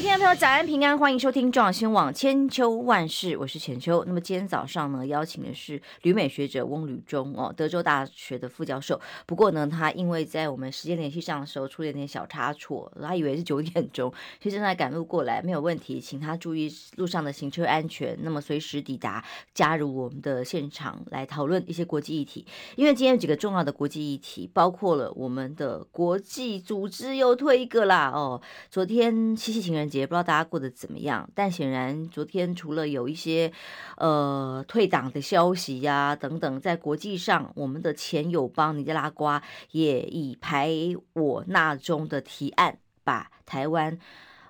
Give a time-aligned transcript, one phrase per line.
[0.00, 4.02] 位听众朋友，早安平安，欢迎收听中广新闻网千秋万世，我是浅秋。
[4.06, 8.98] 那么今天早上呢，邀请的是旅美学者翁旅中哦，德州大学的副教授。
[9.26, 14.10] 不过呢，他因为在我们时间联系上的时候出了点小差错，他以为是九点钟，
[14.40, 18.16] 所以正在赶路过来，没有问题，请他注意路上的行车安全。
[18.22, 19.22] 那么随时抵达，
[19.52, 22.46] 加入我们的现场来讨论一些国际议题。
[22.76, 33.52] 因为今天有几个重要的国际议题，包括了我们的国际组织又退一个啦哦，昨天七夕情人节不知道大家过得怎么样，但显然昨天除了有一些
[33.96, 40.70] 呃退党的消息呀、等等，在国际上，我们的前友邦尼加拉瓜也以排
[41.14, 43.98] 我那中的提案，把台湾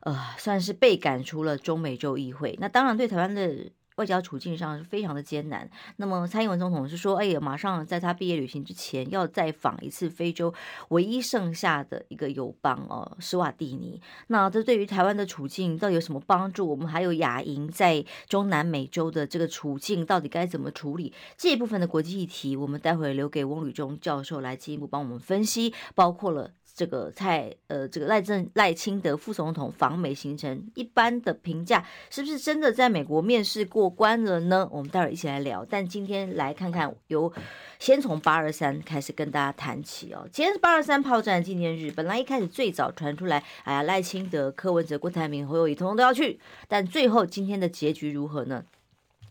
[0.02, 2.56] 呃算是被赶出了中美洲议会。
[2.60, 3.72] 那当然对台湾的。
[4.00, 5.68] 外交处境上是非常的艰难。
[5.96, 10.54] 那么蔡英文总统是说：“哎呀，马上在他毕业旅行之前要再访一次非洲
[10.88, 14.00] 唯一剩下的一个友邦哦，斯瓦蒂尼。
[14.28, 16.66] 那这对于台湾的处境到底有什么帮助？
[16.66, 21.12] 我们还有亚银在中南美洲的这个处境到底该怎么处理？
[21.36, 34.68] 这一部分的国际议题，我们待会留给翁旅中教授来进一步帮我们分析，包括了。”这个蔡呃，这个赖政赖清德副总统访美行程，一般的评价是不是真的在美国面试过关了呢？
[34.72, 35.64] 我们待会儿一起来聊。
[35.68, 37.32] 但今天来看看，由
[37.78, 40.26] 先从八二三开始跟大家谈起哦。
[40.32, 48.64] 今天是八二三炮战纪念日，本来一开始最早传出来，哎呀，赖清德、柯文哲、郭台铭、侯友宜通通都要去，但最后今天的结局如何呢？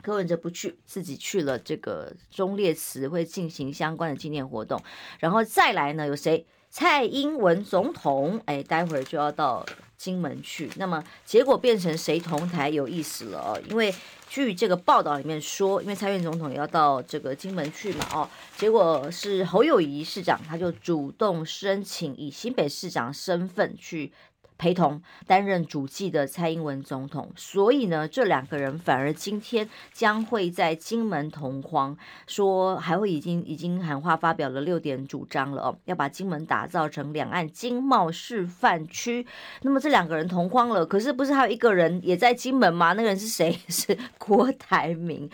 [0.01, 4.81] 柯文哲不去，自己去了这个忠烈祠，会进行相关的纪念活动。
[5.19, 6.45] 然后再来呢，有谁？
[6.69, 9.65] 蔡英文总统，哎，待会儿就要到
[9.97, 10.69] 金门去。
[10.75, 13.93] 那么结果变成谁同台有意思了哦，因为
[14.29, 24.11] 据这个报道里面说，因为蔡英文总统要到这个金门去嘛，哦，结果是侯友谊市长他就主动申请以新北市长身份去。
[24.59, 31.97] 陪同担任主祭的蔡英文总统，所以呢，这两个人反而今天将会在金门同框，
[32.27, 39.25] 说还会已经已经喊话发表了六点主张了哦，要把金门打造成两岸经贸示范区。
[39.61, 42.91] 那么这两个人同框了，可是不是还有一个人也在金门吗？
[42.93, 43.57] 那个人是谁？
[43.69, 45.29] 是郭台铭。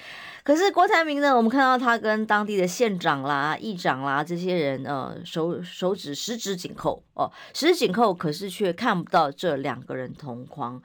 [0.45, 1.35] 可是郭台铭呢？
[1.35, 10.79] 我们看到他跟当地的县长啦、议长啦这些人，呃，手手指十指紧扣哦，十指紧扣，可是却看不到这两个人同框。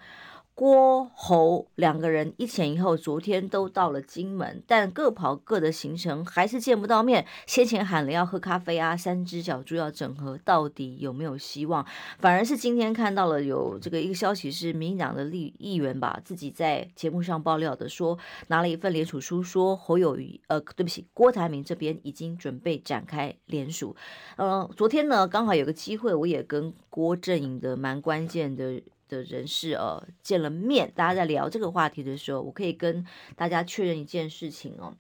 [0.61, 7.25] 郭侯两个人一前一后，昨天都到了金门，但各跑各的行程，还是见不到面。
[7.47, 11.87] 先前喊了要喝咖啡啊，三只小猪要整合，到底有没有希望？
[12.19, 23.97] 反而是今天看到了有这个一个消息，是民进党的立议员吧，自己在节目上爆料的说，拿了一份联署书，说侯友宜，呃，对不起，郭台铭这边已经准备展开联署。
[24.37, 28.83] 呃，昨天呢，刚好有个机会，我也跟郭阵营的蛮关键的。
[29.11, 33.05] 的人士呃见了面，大家在聊这个话题的时候，我可以跟
[33.35, 34.95] 大家确认一件事情哦，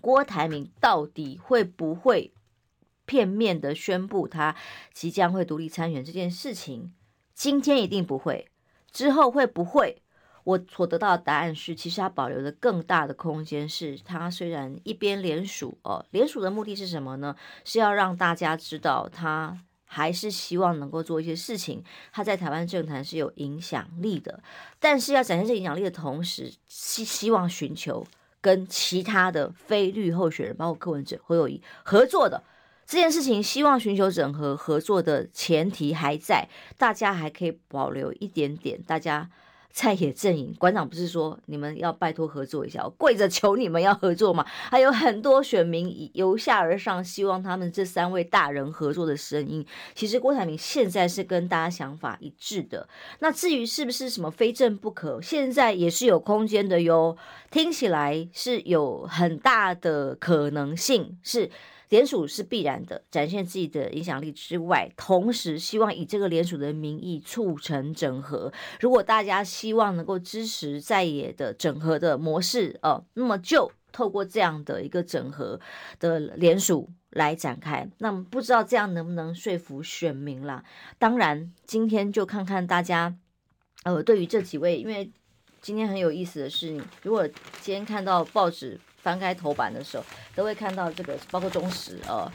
[0.00, 2.32] 郭台铭到底会不会
[3.04, 4.56] 片面的宣布他
[4.92, 6.94] 即将会独立参选这件事情？
[7.34, 8.48] 今天一定不会，
[8.90, 10.02] 之后会不会？
[10.44, 17.36] 我所得到的答案是，其实他保留的更大的空间是，他虽然一边联署哦，联署的目的是什么呢？
[17.64, 19.65] 是要让大家知道他。
[19.86, 21.82] 还是希望能够做一些事情，
[22.12, 24.42] 他在台湾政坛是有影响力的，
[24.78, 28.06] 但是要展现这影响力的同时，希希望寻求
[28.40, 32.42] 跟其他的非绿候选人，包括柯文哲、侯友宜合作的
[32.86, 39.30] 这件事情，希望寻求整合合作的前提还在，大家还可以保留一点点，大家。
[39.76, 44.42] 蔡野阵营馆长不是说你们要拜托合作一下，我跪着求你们要合作吗？
[44.70, 49.66] 还有很多选民由下而上希望他们这三位大人合作的声音。
[49.94, 52.88] 其实郭台铭现在是跟大家想法一致的。
[53.18, 57.14] 那至于是不是什么非正不可，现在也是有空间的哟。
[57.50, 61.50] 听起来是有很大的可能性是。
[61.88, 68.52] 联署是必然的，展现自己的影响力之外，同时希望以这个联署的名义促成整合。
[68.80, 75.60] 如果大家希望能够支持在野的整合的模式，哦，那么就透过这样的一个整合
[76.00, 77.88] 的联署来展开。
[77.98, 80.64] 那么不知道这样能不能说服选民啦？
[80.98, 83.14] 当然，今天就看看大家，
[83.84, 85.12] 呃，对于这几位，因为
[85.60, 87.28] 今天很有意思的是，如果
[87.60, 88.80] 今天看到报纸。
[89.06, 90.02] 翻开头版的时候，
[90.34, 92.28] 都会看到这个，包括中时呃，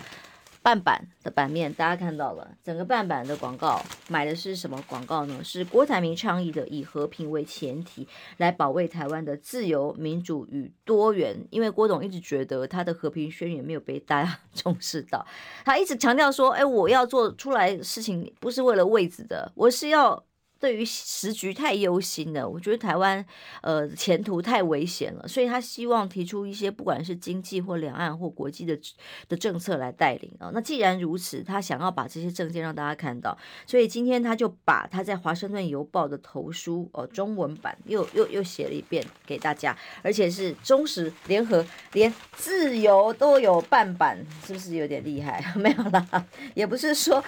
[0.62, 5.44] 半版的版面，大家看到了，整个半版的广告买的是什么广告呢？
[5.44, 8.08] 是郭台铭倡议的以和平为前提，
[8.38, 11.36] 来保卫台湾的自由、民主与多元。
[11.50, 15.26] 因为郭董一直觉得他的和平宣言没有被大家 重视到，
[15.66, 20.24] 他一直强调说：“哎，我要做出来事情不是为了位子的，我是要。”
[20.62, 23.26] 对于时局太忧心了，我觉得台湾
[23.64, 28.80] 呃前途太危险了，所以他希望提出一些不管是经济或两岸或国际的
[29.28, 30.52] 的政策来带领啊。
[30.54, 33.36] 那既然如此，他想要把这些政见让大家看到，
[33.66, 45.44] 所以今天他就把他在《华盛顿邮报》的投书哦中文版又又又写了一遍给大家，而且是忠实联合连自由都有半版，是不是有点厉害？
[45.58, 47.24] 没有啦，也不是说。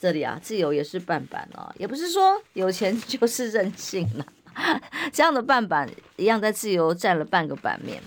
[0.00, 4.24] 这里啊，自由也是半版哦，也不是说有钱 就是任性了。
[5.12, 8.00] 这样的半版一样，在自由占了半个版面。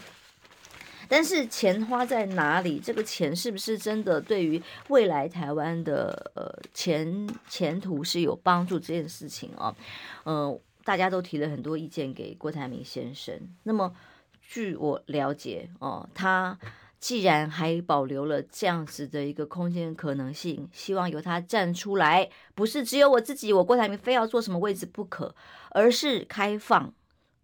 [1.09, 2.79] 但是钱花在哪里？
[2.79, 9.75] 这个钱是不是真的对于未来台湾的呃前前途是有帮助这件事情啊？
[10.25, 13.38] 嗯、大家都提了很多意见给郭台铭先生。
[13.63, 13.94] 那么
[14.41, 16.57] 据我了解哦、他。
[17.01, 25.36] 既然还保留了这样子的一个空间可能性，希望由他站出来，不是只有我自己，我郭台铭非要做什么位置不可，
[25.71, 26.94] 而是开放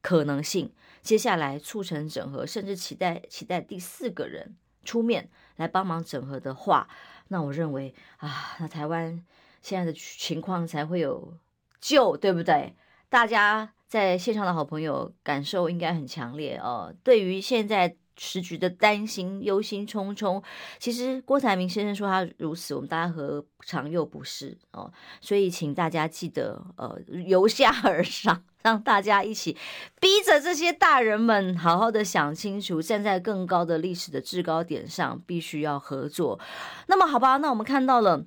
[0.03, 0.71] 可能性。
[1.01, 6.87] 接下来促成整合，甚至期待期待第四个人出面来帮忙整合的话，
[7.29, 9.25] 那我认为啊，那台湾
[9.63, 11.33] 现在的情况才会有
[11.81, 12.75] 救，对不对？
[13.09, 16.93] 大家在线上的好朋友感受应该很强烈哦。
[17.03, 17.97] 对于现在。
[18.17, 20.43] 时局的担心、忧心忡忡，
[20.79, 24.91] 其实郭台铭先生说他如此，我们大家何尝又不是哦？
[25.21, 29.55] 所以请大家记得，呃，由下而上， 让大家一起
[30.01, 36.39] 逼着这些大人们好好的想清楚，站在更高的历史的制高点上，必须要合作。
[36.87, 38.25] 那么，好吧，那我们看到了，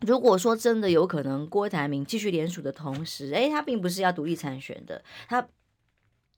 [0.00, 5.48] 如果说真的有可能，郭台铭继续连署的同时，诶，他并不是要独立参选的，他。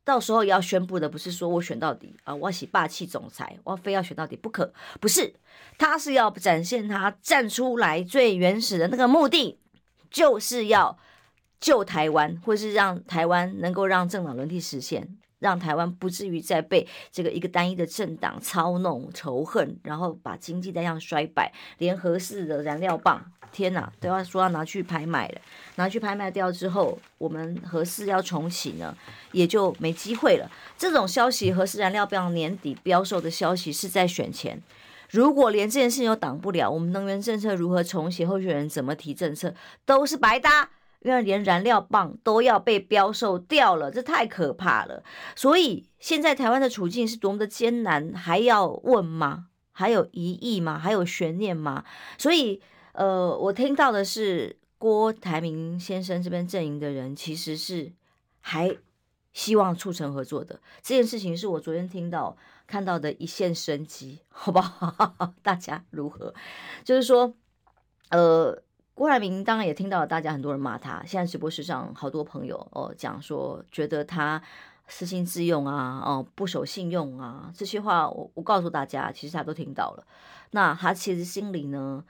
[0.04, 5.34] 到时候要宣布的不是说我选到底啊，我是霸气总裁，我非要选到底不可，不是，
[5.78, 9.58] 他是要展现他站出来最原始的那个目的，
[10.10, 10.98] 就是要
[11.58, 15.16] 救台湾，或是让台湾能够让政党轮替实现。
[15.44, 25.40] 让台湾不至于再被这个一个单一的政党操弄仇恨，然后把经济带向衰败，连核四的燃料棒，天哪，都要说要拿去拍卖了，
[25.76, 28.96] 拿去拍卖掉之后，我们核四要重启呢，
[29.32, 30.50] 也就没机会了。
[30.78, 34.58] 这种消息，核四燃料棒年底标售的消息是在选前，
[35.10, 39.54] 如果连这件事情都挡不了，我们能源政策如何重启，候选人怎么提政策，
[39.84, 40.70] 都是白搭。
[41.04, 45.04] 因为连燃料棒都要被标售掉了，这太可怕了。
[45.36, 49.48] 所以现在台湾的处境是多么的艰难，还要问吗？
[49.70, 50.78] 还有疑义吗？
[50.78, 51.84] 还有悬念吗？
[52.16, 52.58] 所以，
[52.92, 57.92] 呃，我听到的是郭台铭先生这边阵营的人其实是
[58.40, 58.74] 还
[59.34, 60.58] 希望促成合作的。
[60.80, 62.34] 这件事情是我昨天听到
[62.66, 65.34] 看到的一线生机，好不好？
[65.44, 66.32] 大家如何？
[66.82, 67.34] 就是说，
[68.08, 68.62] 呃。
[68.94, 71.02] 郭台铭当然也听到了，大家很多人骂他。
[71.04, 74.40] 现在直播室上好多朋友哦讲说，觉得他
[74.86, 80.06] 私心自用啊，哦不守信用啊，这些话我我告诉大家，其实他都听到了。
[80.52, 82.04] 那他其实心里呢，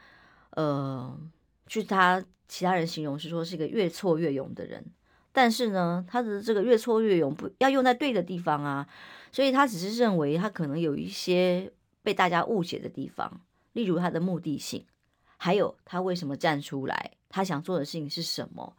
[0.51, 1.19] 呃，
[1.67, 4.85] 据他其他人形容是说是一个越挫越勇的人，
[5.33, 8.87] 但是呢，他的这个越挫越勇不要用在对的地方啊，
[9.33, 13.41] 所以他只是认为他可能有一些被大家误解的地方，
[13.73, 14.85] 例如他的目的性。
[15.37, 17.11] 还有他为什么站出来？
[17.29, 18.77] 他想做的事情是什么？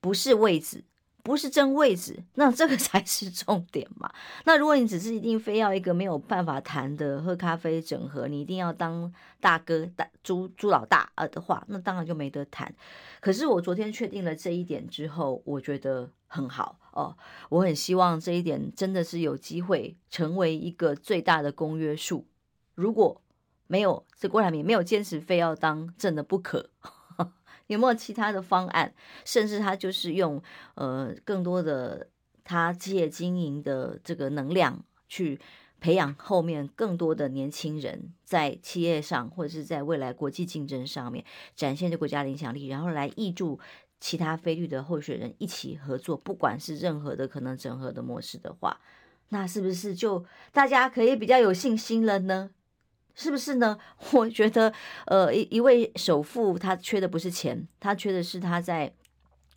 [0.00, 0.82] 不是位置，
[1.22, 4.10] 不是争位置，那这个 才是重点嘛。
[4.44, 12.74] 那如果你只是一定非要一个没有办法谈的喝咖啡整合，你一定要当大哥大猪猪老大啊的话，那当然就没得谈。
[13.20, 17.14] 可是我昨天确定了这一点之后，我觉得很好哦。
[17.50, 22.26] 我很希望这一点真的是有机会成为一个最大的公约数。
[22.74, 23.20] 如果
[23.70, 26.70] 没有，这郭台铭没有坚持非要当正的不可，
[27.68, 28.92] 有没有其他的方案？
[29.24, 30.42] 甚至他就是用
[30.74, 32.08] 呃更多的
[32.42, 35.38] 他企业经营的这个能量去
[35.78, 41.24] 培养后面更多的年轻人，在企业上或者是在未来国际竞争上面
[41.54, 43.60] 展现着国家的影响力，然后来挹注
[44.00, 48.80] 其他非绿的候选人一起合作，不管是任何的可能整合的模式的话，
[49.28, 52.50] 那是不是就大家可以比较有信心了呢？
[53.20, 53.78] 是不是呢？
[54.12, 54.72] 我觉得，
[55.04, 58.90] 呃，一一位首富他缺的不是钱，他缺的是他在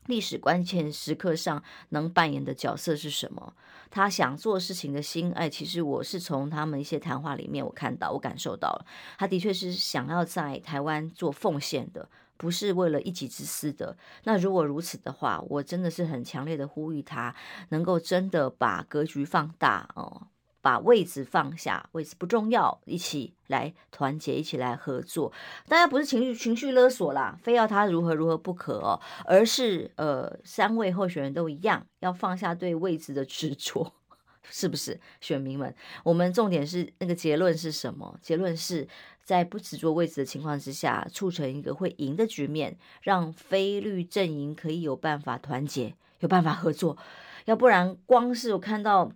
[0.08, 3.54] 历史关键时刻上能扮演的角色是什么？
[3.90, 8.86] 他想做事情的心，哎，其实我是从他们一些谈话里面我看到，我感受到了，
[9.18, 13.96] 他的确是想要在台湾做奉献的，不是为了一己之私的。
[14.26, 17.34] 那如果如此的话，我真的是很强烈的呼吁他，
[17.70, 20.28] 能够真的把格局放大哦。
[20.64, 25.30] 把位置放下，位置不重要，一起来团结，一起来合作。
[25.68, 33.94] 大家不是情绪情绪勒索啦，非要他如何如何不可哦，而是呃，三位候选人都一样，要放下对位置的执着，
[34.50, 34.98] 是不是？
[35.20, 38.18] 选民们，我们重点是那个结论是什么？
[38.22, 38.88] 结论是
[39.22, 46.98] 在不执着位置的情况之下，促成一个会赢的局面，让非绿阵营可以有办法团结，有办法合作。
[47.44, 49.12] 要不然，光是我看到。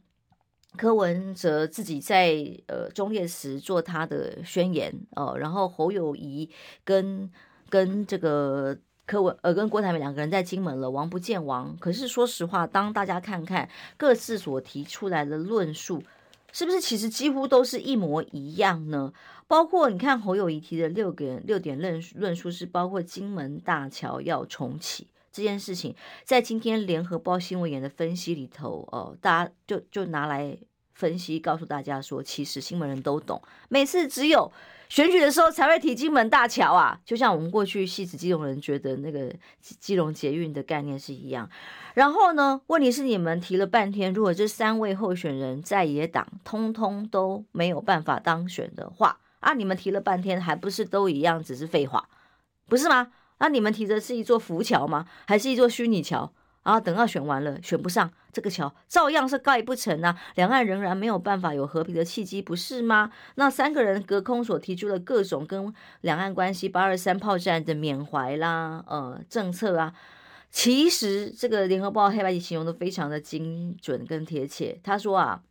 [0.76, 2.36] 柯文哲自己在
[2.68, 6.50] 呃忠烈祠做他的宣言哦，然后侯友谊
[6.84, 7.32] 跟
[7.70, 11.76] 跟这个柯文呃跟郭台铭两个人在金门了，王不见王。
[11.78, 16.04] 可是说实话，当大家看看各自所提出来的论述，
[16.52, 19.14] 是不是其实几乎都是一模一样呢？
[19.48, 25.08] 包括你看侯友谊提的六点六点论论述是包括金门大桥要重启。
[25.38, 30.58] 这件事情在今天联合报新闻眼的分析里头，哦，大家就就拿来
[30.96, 33.40] 分析，告诉大家说，其实新闻人都懂，
[33.70, 34.52] 每次只有
[34.90, 41.48] 选举的时候才会提金门大桥啊，就像我们过去戏子基隆人觉得那个基隆捷运的概念是一样。
[41.94, 52.10] 然后呢，问题是你们提了半天，如果这三位候选人在野党通通都没有办法当选的话，啊，你们提了半天，还不是都一样，只是废话，
[52.68, 53.12] 不是吗？
[53.40, 55.06] 那、你们提的是一座浮桥吗？
[55.26, 56.34] 还是一座虚拟桥？
[56.64, 60.20] 啊等到选完了，选不上这个桥，照样是盖不成啊！
[60.36, 63.10] 两岸仍然没有办法有和平的契机，不是吗？
[63.36, 69.94] 那三个人隔空所提出的各种跟两岸关系八二三炮战的缅怀啦，呃，政策啊，
[70.52, 74.78] 其实这个联合报黑白棋形容的非常的精准跟贴切。
[74.84, 75.44] 他说啊，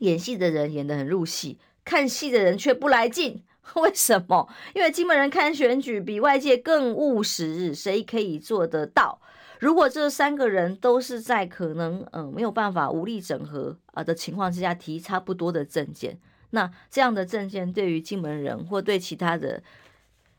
[0.00, 3.44] 演戏的人演得很入戏，看戏的人却不来劲。
[3.80, 4.48] 为什么？
[4.74, 9.20] 因为金门人看选举比外界更务实，谁可以做得到？
[9.58, 16.18] 如果这三个人都是在可能嗯没有办法无力整合啊的情况之下提差不多的证件，
[16.50, 19.62] 那这样的证件对于金门人或对其他的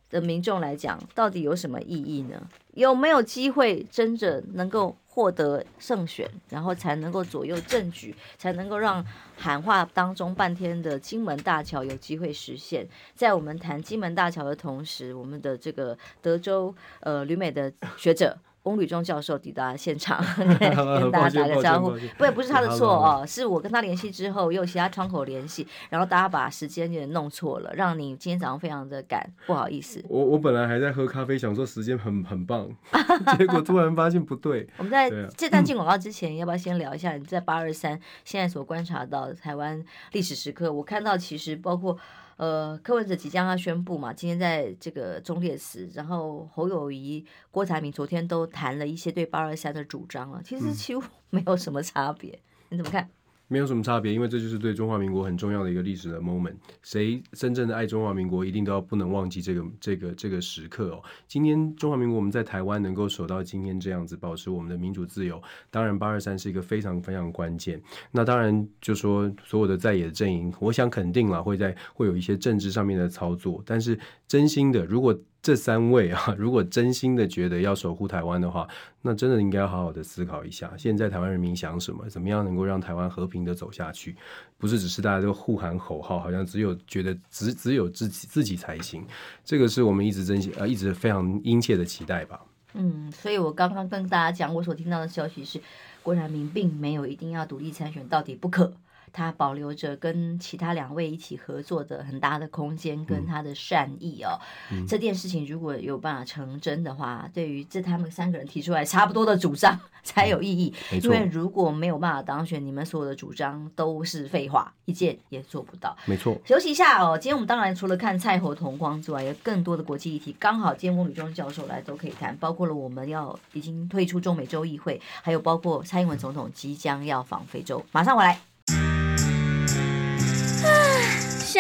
[0.10, 2.50] 的民众来讲，到底有什么意义呢？
[2.74, 4.98] 有没有机会真正能够？
[5.14, 9.06] 获得胜选，然后才能够左右政局，才能够让
[9.38, 12.88] 喊话当中半天的金门大桥有机会实现。
[13.14, 18.38] 在我们谈金门大桥的同时，我们的这个德州呃旅美的学者。
[18.64, 21.92] 翁吕中教授抵达现场， 跟大家打个招呼。
[22.18, 30.04] 不，也不是他的错哦，是我跟他联系之后，又有其他窗口联系，然后大家把时间有点弄错了，让你今天早上非常的赶，不好意思。
[30.08, 32.70] 我我本来还在喝咖啡，想说时间很很棒，
[33.38, 34.68] 结果突然发现不对。
[34.78, 40.72] 我们在这段进广告之前，要不要先聊一下你在八二三现在所观察到台湾历史时刻？
[40.72, 41.98] 我看到其实包括。
[42.42, 53.08] 呃，柯文哲即将要宣布嘛，今天在这个中烈祠，然后侯友谊、郭台铭昨天都谈了一些对八二三的主张了，其实几乎没有什么差别，嗯、你怎么看？
[53.52, 56.56] 没有什么差别，因为这就是对中华民国很重要的一个历史的 moment。
[56.84, 61.04] 谁真正的爱中华民国，一定都要不能忘记这个这个这个时刻哦。
[61.28, 67.82] 今天中华民国我们在台湾能够守到今天这样子，保持我们的民主自由，当然八二三是一个非常非常关键。
[68.10, 75.14] 那当然就说所有的在野阵营，我想肯定了会在会有一些政治上面的操作，但是真心的如果。
[75.42, 78.68] 这三位啊， 如果真心的觉得要守护台湾的话，
[79.02, 84.16] 那真的应该好好的思考一下，现在台湾人民想什么，怎么样能够让台湾和平的走下去？
[84.60, 89.04] 不是只是大家都呼喊口号，好像只有觉得只只有自己自己才行。
[89.44, 92.40] 这个是我们一直真心呃一直非常殷切的期待吧。
[92.74, 95.60] 嗯，所以我刚刚跟大家讲，我所听到的消息是，
[96.04, 98.72] 郭台铭并没有一定要独立参选到底不可。
[99.14, 104.40] 他保留着跟其他两位一起合作的很大的空间，跟他的善意哦。
[104.72, 110.74] 嗯、这件事情如果有办法成真的话，对于这他们三个人提出来差不多的主张才有意义。
[110.92, 115.96] 嗯、因为如果没有办法当选，你们所有的主张都是废话，一件也做不到。
[116.06, 116.40] 没错。
[116.46, 117.18] 休息一下哦。
[117.18, 120.36] 今天我们当然除了看蔡侯同光之外，有更多的国际议题。
[120.40, 127.84] 刚好今天翁宇中教授来都可以谈，包括了我们要已经退出中美洲议会，还有包括蔡英文总统即将要访非洲。
[127.92, 128.51] 马上回来。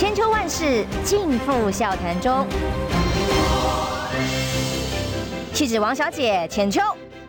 [0.00, 2.46] 千秋万世尽付笑谈中，
[5.52, 6.80] 气质王小姐浅秋，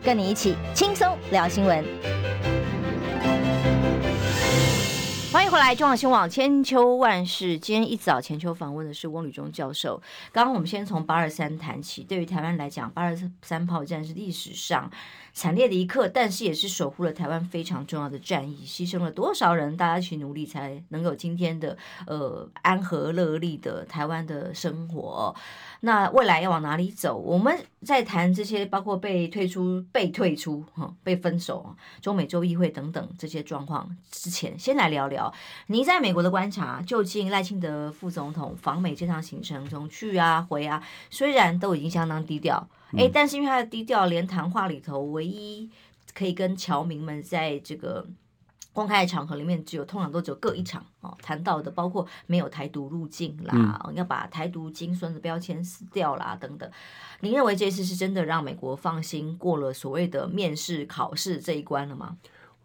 [0.02, 1.84] 跟你一起轻松聊新闻。
[5.30, 7.58] 欢迎回来，中广新闻网千秋万世。
[7.58, 10.00] 今天一早，浅秋访问的是翁宇中教授。
[10.32, 14.90] 刚刚我们先从八二三谈起，对于台湾来讲，八二三炮战是历史上
[15.32, 25.34] 惨烈的一刻，但是也是守护了台湾非常重要的战役，牺牲了多少人，大家一起努力才能有今天的呃安和乐利的台湾的生活。
[25.80, 27.16] 那未来要往哪里走？
[27.16, 35.32] 我们在谈这些，包括被退出、被退出、哈、被分手、中美洲议会等等这些状况之前，先来聊聊
[35.66, 36.80] 您在美国的观察。
[36.86, 45.70] 究竟赖清德副总统访美这趟行程中去啊、回啊，虽然都已经相当低调，诶，但是因为他的低调，连谈话里头唯一
[46.14, 48.06] 可以跟侨民们在这个。
[48.74, 51.14] 公开的场合里面，只有通常都只有各一场哦。
[51.20, 56.66] 谈到的包括没有台独入境啦，嗯、要把台独金孙的标签撕掉啦等等。
[57.20, 62.16] 您认为这次是真的让美国放心过了所谓的面试考试这一关了吗？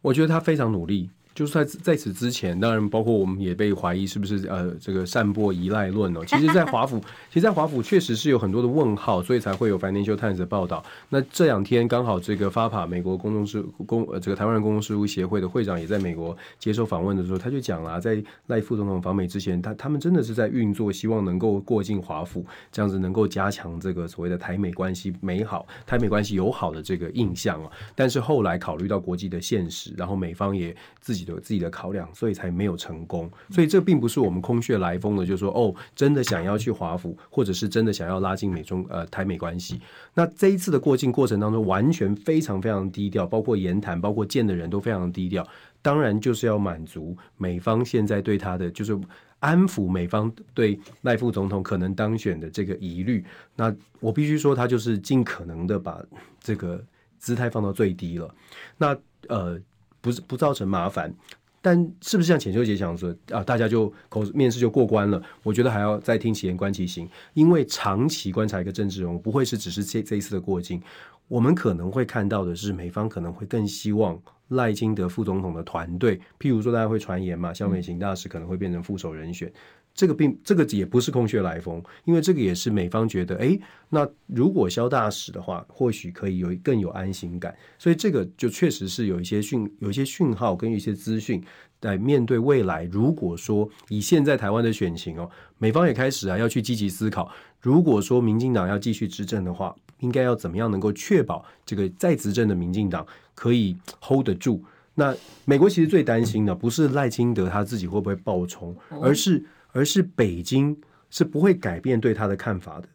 [0.02, 1.10] 我觉得他非常努力。
[1.38, 6.26] 就是在在此之前，当然包括我们也被怀疑是不是呃这个散播依赖论哦。
[6.26, 10.84] 其实，在华府， 其实，在华府确实是有很多的问号，所以才会有 Financial Times 的报道。
[11.10, 27.70] 那这两天刚好这个 FAPA 美国公众事公呃这个台湾人公共事务协会的会长也在美国接受访问的时候，他就讲了、在赖副总统访美之前，他他们真的是在运作，希望能够过境华府，这样子能够加强这个所谓的台美关系美好、台美关系友好的这个印象啊。
[27.94, 31.27] 但是后来考虑到国际的现实，然后美方也自己。
[31.34, 33.30] 有自己的考量，所以才没有成功。
[33.50, 39.80] 所以这并不是我们空穴来风的，就是说哦，真的想要去华府，或者是真的想要拉近美中呃台美关系。
[40.14, 45.48] 那这一次的过境过程当中，完全非常非常低调，包括言谈，包括见的人都非常低调。
[45.82, 49.00] 当然就是要满足美方现在对他的，就是
[49.40, 53.24] 安抚美方对赖副总统可能当选的这个疑虑。
[53.56, 56.04] 那我必须说，他就是尽可能的把
[56.40, 56.84] 这个
[57.20, 58.34] 姿态放到最低了。
[58.78, 58.98] 那
[59.30, 59.60] 呃。
[60.08, 61.14] 不是不造成麻烦，
[61.62, 65.22] 但是不是像浅秋姐讲说啊，大家就口面试就过关了？
[65.44, 70.82] 我觉得还要再听其言观其行，因为长期观察一个政治人物，不会是只是这这一次的过境，
[71.28, 79.52] 我们可能会看到的是，美方可能会更希望赖清德副总统的团队，譬如说大家会传言嘛，萧美琴大使可能会变成副手人选。
[79.98, 91.44] 这个并这个也不是空穴来风，因为这个也是美方觉得，哎，那如果萧大使的话，或许可以有更有安心感，所以这个就确实是有一些讯，有一些讯号跟一些资讯
[91.82, 92.84] 在面对未来。
[92.92, 104.64] 如果说以现在台湾的选情哦，美方也开始啊要去积极思考，如果说民进党要继续执政的话，应该要怎么样能够确保这个在执政的民进党可以 hold 得住？
[104.94, 109.44] 那美国其实最担心的不是赖清德他自己会不会爆冲，而是。
[109.78, 110.76] 而是北京
[111.12, 112.88] 是不会改变对他的看法的。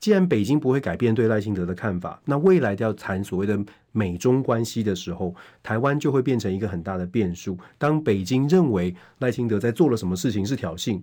[0.00, 7.58] 既然北京不会改变对赖清德的看法，那未来要谈所谓的美中关系的时候，台湾就会变成一个很大的变数。
[7.76, 10.98] 当北京认为赖清德在做了什么事情是挑衅。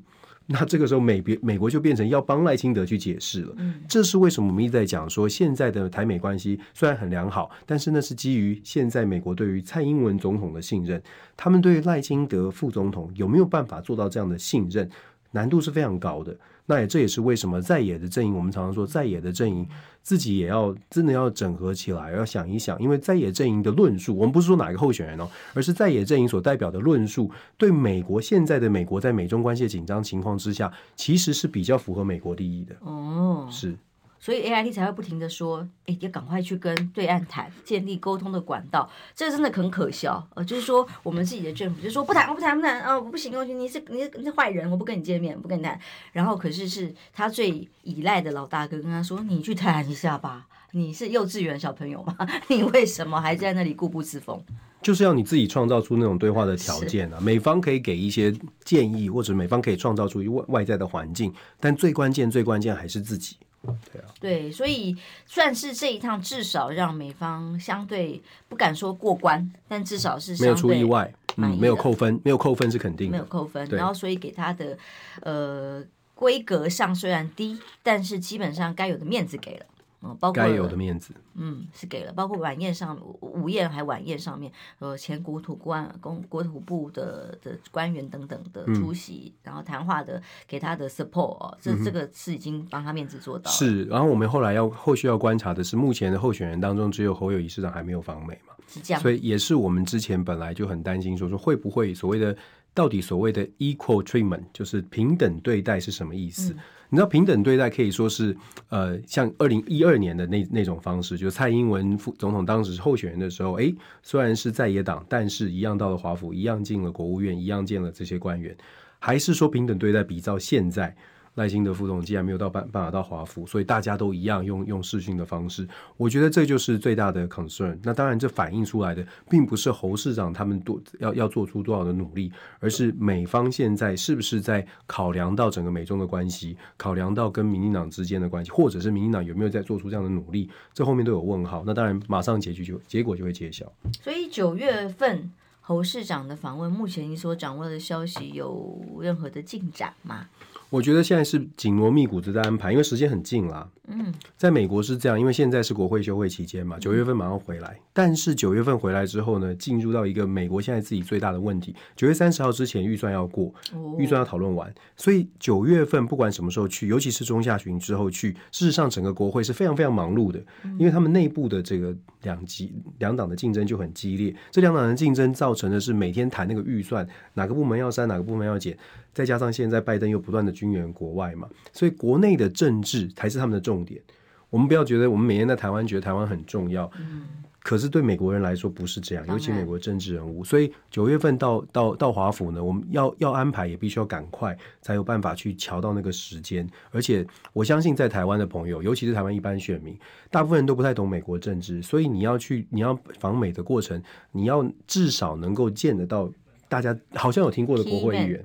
[0.48, 11.02] 那这个时候美别美国就变成要帮赖清德去解释了，嗯这是为什么我们一直在讲说，现在的台美关系虽然很良好，但是那是基于现在美国对于蔡英文总统的信任，
[11.38, 14.90] 他们对于赖清德副总统有没有办法做到这样的信任，
[15.32, 16.36] 难度是非常高的。
[16.66, 19.68] 那也这也是为什么在野的阵营，我们常常说在野的阵营
[20.02, 32.76] 自己也要真的要整合起来，要想一想，因为在野阵营的论述，我们不是说哪个候选人哦，而是在野阵营所代表的论述，对美国现在的美国在美中关系紧张情况之下，其实是比较符合美国利益的。
[32.82, 33.76] 哦，是。
[34.24, 38.90] 所以 A I T 才会不停的说，哎，要赶快去跟对岸谈，建立沟通的管道。
[39.14, 45.78] 这个真的很可笑，呃，就是说我们自己的政府就说不谈，不谈，不谈，啊，不行，我觉得你是你是你是坏人，我不跟你见面，不跟你谈。
[46.14, 52.16] 然后可是是他最依赖的老大哥跟他说，你去谈一下吧，你是幼稚园小朋友吗？
[52.48, 54.42] 你为什么还在那里固步自封？
[54.82, 57.20] 就是要你自己创造出那种对话的条件啊。
[57.20, 58.34] 美方可以给一些
[58.64, 63.36] 建议，或者美方可以创造出外外在的环境，但最关键最关键还是自己。
[63.64, 64.96] 对啊，对，所以
[65.26, 73.68] 算是这一趟至少让美方相对不敢说过关，但至少是没有出意外，嗯，没有扣分，没有扣分是肯定的，没有扣分。
[73.70, 74.78] 然后所以给他的
[75.22, 75.82] 呃
[76.14, 79.66] 规格上虽然低，但是基本上该有的面子给了。
[80.04, 93.56] 嗯，包括该有的面子，嗯，是给了，包括晚宴上午宴还晚宴上面，呃，前国土官公国土部的的官员等等的出席，嗯、然后谈话的给他的 support，哦，这、嗯、这个是已经帮他面子做到了。
[93.56, 102.36] 是，然后我们后来要后续要观察的是，目前的候选人当中只有侯友宜市长还没有访美嘛，是这样，所以也是我们之前本来就很担心说说会不会所谓的
[102.74, 106.52] 到底所谓的 equal treatment 就是平等对待是什么意思？
[106.54, 106.60] 嗯
[106.94, 108.38] 你知道平等对待可以说是，
[108.70, 118.56] 呃，像二零一二年的那那种方式，就是蔡英文副总统当时候选人的时候，哎，虽然是在野党，但是一样到了华府，一样进了国务院，一样见了这些官员，
[119.00, 120.96] 还是说平等对待比照现在。
[121.36, 125.68] 赖清德副总既然没有到办办法到华府，所以大家都一样用用视讯的方式。
[125.98, 127.78] 我觉得这就是最大的 concern。
[127.82, 141.64] 那当然，这反映出来的并不是侯市长他们多要要做出多少的努力，而是美方现在是不是在考量到整个美中的关系，考量到跟民进党之间的关系，或者是民进党有没有在做出这样的努力，这后面都有问号。
[141.66, 143.72] 那当然，马上结局就结果就会揭晓。
[144.02, 150.28] 所以九月份侯市长的访问，目前你所掌握的消息有任何的进展吗？
[150.74, 153.70] 我觉得现在是紧锣密鼓的在安排，因为时间很近啦。
[153.90, 157.78] 嗯，在美国是这样，因为现在是国会休会期间嘛，九月份马上回来。
[157.92, 163.54] 但是九月份回来之后呢，进入到一个美国现在自己最大的问题，九月三十号之前预算要过，
[163.98, 170.42] 预算要讨论完，所以九月份不管什么时候去，尤其是中下旬之后去，事实上整个国会是非常非常忙碌的，
[170.80, 178.78] 因为他们内部的这个两极两党的竞争就很激烈，这两党的竞争造成的是每天谈那个预算，哪个部门要删，哪个部门要减。
[179.14, 184.02] 再加上现在拜登又不断的军援国外嘛，所以国内的政治才是他们的重点。
[184.50, 187.24] 我们不要觉得我们每天在台湾觉得台湾很重要，嗯，
[187.64, 190.44] 可是对美国人来说不是这样，尤其美国政治人物。
[190.44, 196.70] 所以九月份到到到华府呢，我们要要安排也必须要赶快，才有办法去瞧到那个时间。
[196.92, 199.98] 而且我相信在台湾的朋友，尤其是台湾一般选民，
[200.30, 204.00] 大部分人都不太懂美国政治，所以你要去你要访美的过程，
[204.32, 206.30] 你要至少能够见得到。
[206.74, 208.44] 大家好像有听过的国会议员，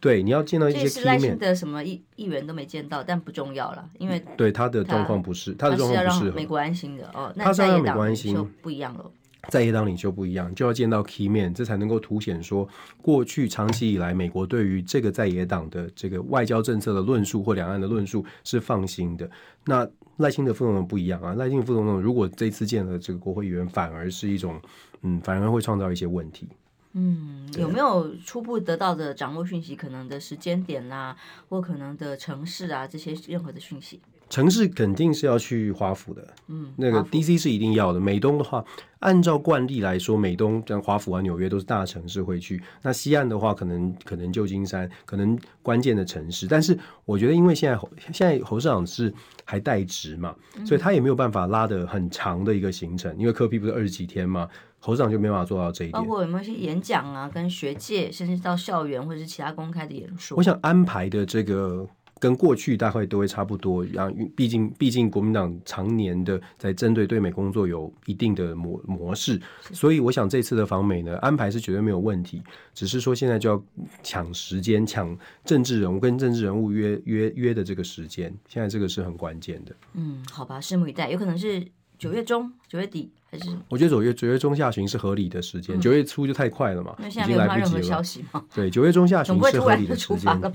[0.00, 7.32] 对，你要见到一些 key man 的什么议议员都没见到，但不重要了，因为对他的状况不是他的状况不是，要让美国安心的哦。
[7.38, 9.10] 他是要让美国安心，不一样了，
[9.48, 12.68] 在野党领袖不一样，就要见到 key man，这才能够凸显说
[13.00, 19.26] 过去长期以来美国对于这个在野党的这个外交政策的论述或两岸的论述是放心的。
[19.64, 19.88] 那
[20.18, 24.60] 赖清德副总统不一样啊，赖清德副总统如果这次见了这个国会议员，反而是一种
[25.00, 26.46] 嗯，反而会创造一些问题。
[26.92, 29.76] 嗯，有没有初步得到的掌握讯息？
[29.76, 31.16] 可能的时间点啦、啊，
[31.48, 34.00] 或可能的城市啊，这些任何的讯息？
[34.28, 37.98] 城市肯定是要去华府的，嗯，那个 DC 是一定要的。
[37.98, 38.64] 美东的话，
[39.00, 42.62] 按照惯例来说，美东像华府啊、纽约都是大城市会去。
[42.80, 46.46] 那西岸的话，可能可能旧金山，可能关键的城市。
[46.46, 49.12] 但是我觉得，因为现在侯现在侯市长是
[49.44, 50.32] 还待职嘛，
[50.64, 54.48] 所以他也没有办法拉的很长的一个行程，因为科比不是二十几天嘛。
[54.80, 60.36] 侯市长就没办法做到这一点，包括有没有一些演讲啊，跟学界，甚至到校园或者是其他公开的演说。
[60.36, 61.86] 我想安排的这个
[62.18, 69.40] 跟过去大概都会差不多，然后毕竟毕竟国民党常年的在针对对美工作有一定的模模式，
[69.72, 72.42] 所以我想这次的访美呢，安排是绝对没有问题，
[72.74, 73.62] 只是说现在就要
[74.02, 79.74] 抢时间，抢政治人物跟政治人物约约约的这个时间，现在这个是很关键的。
[79.94, 81.66] 嗯，好吧，拭目以待，有可能是
[81.98, 83.10] 九月中、九月底。
[83.32, 87.82] 还是我觉得九月九月中下旬是合理的时间，九、嗯、月初就太快了嘛，已经来不及了。
[87.82, 90.52] 消息对，九月中下旬是合理的时间。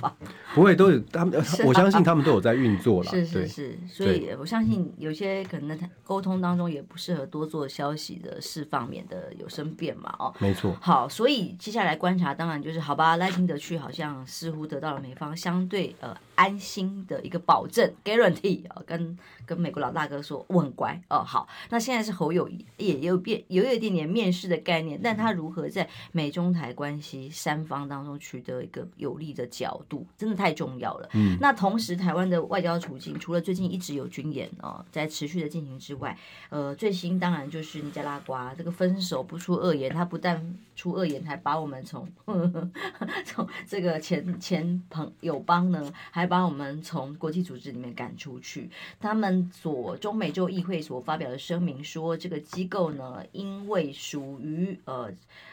[0.54, 3.08] 不会都有他们， 我相信他们都有在运作了。
[3.16, 10.14] 是是是，所以我相信有些可能沟通当中也不适合多做消息的释放，免得有生变嘛。
[10.20, 10.76] 哦，没错。
[10.82, 13.16] 好，所以接下来观察，当然就是好吧。
[13.16, 21.20] 赖清德去好像似乎得到了美方相对呃安心的一个保证 guarantee 啊、哦，跟跟美国老大哥说我很乖哦。
[21.20, 22.64] 好，那现在是侯友谊。
[22.78, 31.10] 也有变，有一点点面试的概念，但他如何在美中台关系三方当中取得一个有利的角度，真的太重要了。
[31.14, 36.16] 嗯，那同时台湾的外交处境，除了最近一直有军演哦在持续的进行之外，
[36.50, 42.08] 呃，最新当然就是尼加拉瓜这个分手不出恶言，他不但出恶言，还把我们从
[43.26, 48.70] 从这个前前朋友邦呢，还把我们从国际组织里面赶出去。
[49.00, 55.12] 他们所中美洲议会所发表的声明说，这个机机构呢，因为属于呃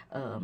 [0.08, 0.40] 呃，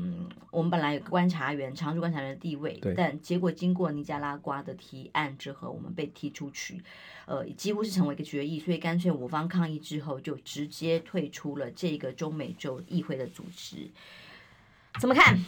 [0.50, 6.82] 我们本来有个观察员、常驻观察员的地位，但结果经过尼加拉瓜的提案之后，我们被踢出去，
[7.26, 13.90] 呃，几乎是成为一个决议，所以干脆我方抗议之后，就直接退出了这个中美洲议会的组织。
[15.00, 15.38] 怎么看？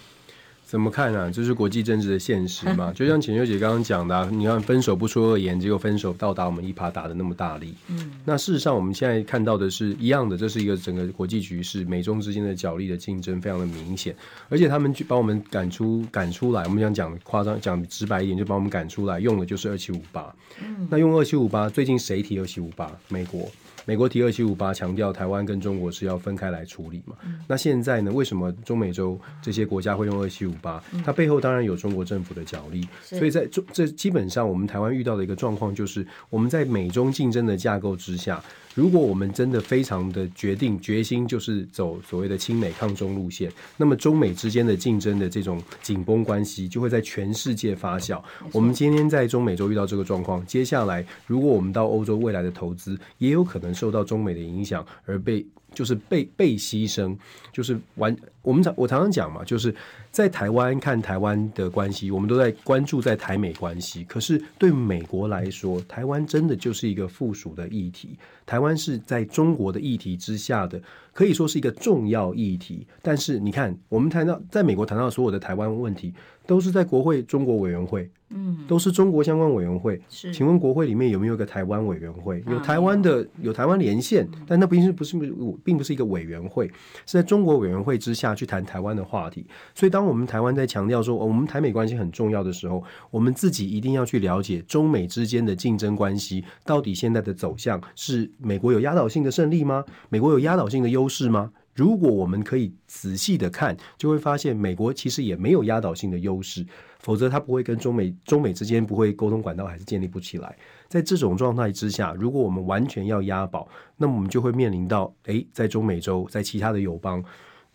[0.70, 1.28] 怎么看啊？
[1.28, 2.92] 这是国际政治的现实嘛？
[2.94, 7.74] 就像浅秋姐刚刚讲的、啊，你看分手不出恶言，结果分手到达我们一耙打的那么大力。
[7.88, 14.14] 嗯，那事实上我们现在看到的是一样的，这是一个整个国际局势，美中之间的角力的竞争非常的明显，
[14.48, 20.33] 而且他们去把我们赶出赶出来，我们想讲夸张讲直白一点，就把我们赶出来，用的就是二七五八。
[20.62, 22.88] 嗯，那用二七五八，最近谁提二七五八？
[23.09, 23.50] 美国。
[23.90, 27.16] 美国提二七五八，强调台湾跟中国是要分开来处理嘛？
[27.24, 28.12] 嗯、那现在呢？
[28.12, 30.81] 为什么中美洲这些国家会用二七五八？
[31.05, 32.87] 它背后当然有中国政府的角力。
[33.03, 38.40] 所以在中这基本上，我们台湾遇到的一个状况就是，我们在美中竞争的架构之下。
[38.74, 48.22] 如果我们真的非常的决定决心，就是走所谓的亲美抗中路线，那么中美之间的竞争的这种紧绷关系就会在全世界发酵。
[48.52, 55.44] 我们今天在中美洲遇到这个状况，接下来如果我们到欧洲未来的投资，也有可能受到中美的影响而被。
[55.72, 57.16] 就是被被牺牲，
[57.52, 58.14] 就是完。
[58.42, 59.72] 我们常我常常讲嘛，就是
[60.11, 64.02] 在台湾看台湾的关系，我们都在关注在台美关系。
[64.04, 68.18] 可是对美国来说，台湾真的就是一个附属的议题。
[68.51, 70.83] 台湾是在中国的议题之下的，
[71.13, 72.85] 可以说是一个重要议题。
[73.01, 76.13] 但是你看，我们谈到在美国谈到所有的台湾问题，
[76.49, 78.11] 都是在国会中国委员会。
[78.33, 80.01] 嗯，都是中国相关委员会。
[80.09, 82.41] 是，请问国会里面有没有一个台湾委员会？
[82.47, 85.35] 有台湾的，有台湾连线，但那并不是不是
[85.65, 86.69] 并不是一个委员会，
[87.07, 89.45] 是在中国委员会之下去谈台湾的话题。
[89.75, 99.85] 所以，当我们台湾在强调说，哦，我们台美关系很重要的时候，我们自己一定要去了解中美之间的竞争关系到底现在的走向是美国有压倒性的胜利吗？
[100.09, 101.53] 美国有压倒性的优势吗？
[101.74, 106.66] 如果我们可以仔细的看，就会发现美国其实也没有压倒性的优势，
[106.98, 110.55] 否则它不会跟中美中美之间不会沟通管道还是建立不起来。
[110.88, 117.22] 在这种状态之下，如果我们完全要押宝，那么我们就会面临到，诶，在中美洲，在其他的友邦，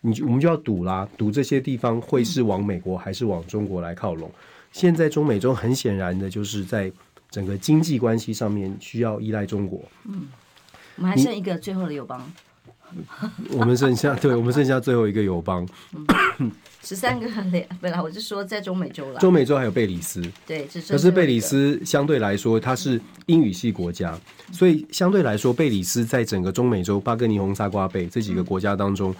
[0.01, 4.29] 你我们就要赌啦，赌这些地方会是往美国还是往中国来靠拢。
[4.71, 6.91] 现在中美洲很显然的就是在
[7.31, 9.81] 整个经济关系上面需要依赖中国。
[10.03, 10.27] 嗯，
[10.97, 12.31] 我们还剩一个最后的友邦。
[13.51, 15.67] 我们剩下，对，我们剩下最后一个友邦，
[16.83, 17.67] 十三个嘞。
[17.81, 24.17] 本来我就说在中美洲了，中美洲还有贝里斯，对，可是贝里斯相对来说它是英语系国家，
[24.51, 29.13] 所以相对来说贝里斯在整个中美洲巴哥尼、红沙瓜贝这几个国家当中。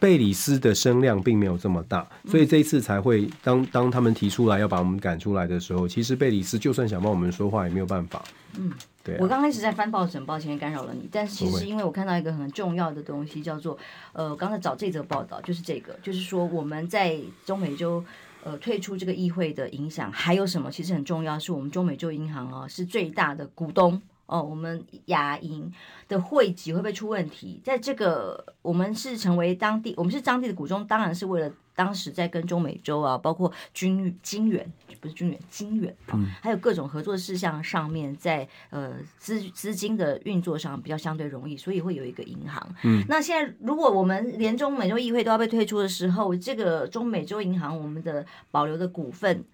[0.00, 8.22] 贝里斯的声量并没有这么大，所以这一次才会当当他们提出来要把我们赶出来的时候，其实贝里斯就算想帮我们说话也没有办法。
[8.56, 9.18] 嗯，对、啊。
[9.20, 13.76] 我刚开始在翻报纸，抱歉干扰了你，但是其实因为我看到一个很重要的东西，叫做
[14.12, 18.04] 呃，刚才找这则报道就是这个，就是说我们在中美洲
[18.44, 20.70] 呃退出这个议会的影响还有什么？
[20.70, 24.00] 其实很重要，是我们中美洲银行啊是最大的股东。
[24.26, 25.70] 哦，我们牙龈
[26.08, 27.60] 的汇集会不会出问题？
[27.62, 42.66] 在这个，我们是成为当地，我们是当地的股东，当然是为了当时在跟中美洲啊，包括军金元，不是军元，金元啊，嗯、还有各种合作事项上面在，在呃资资金的运作上比较相对容易，所以会有一个银行。
[42.84, 49.44] 嗯，那现在如果我们连中美洲议会都要被退出的时候，这个中美洲银行我们的保留的股份，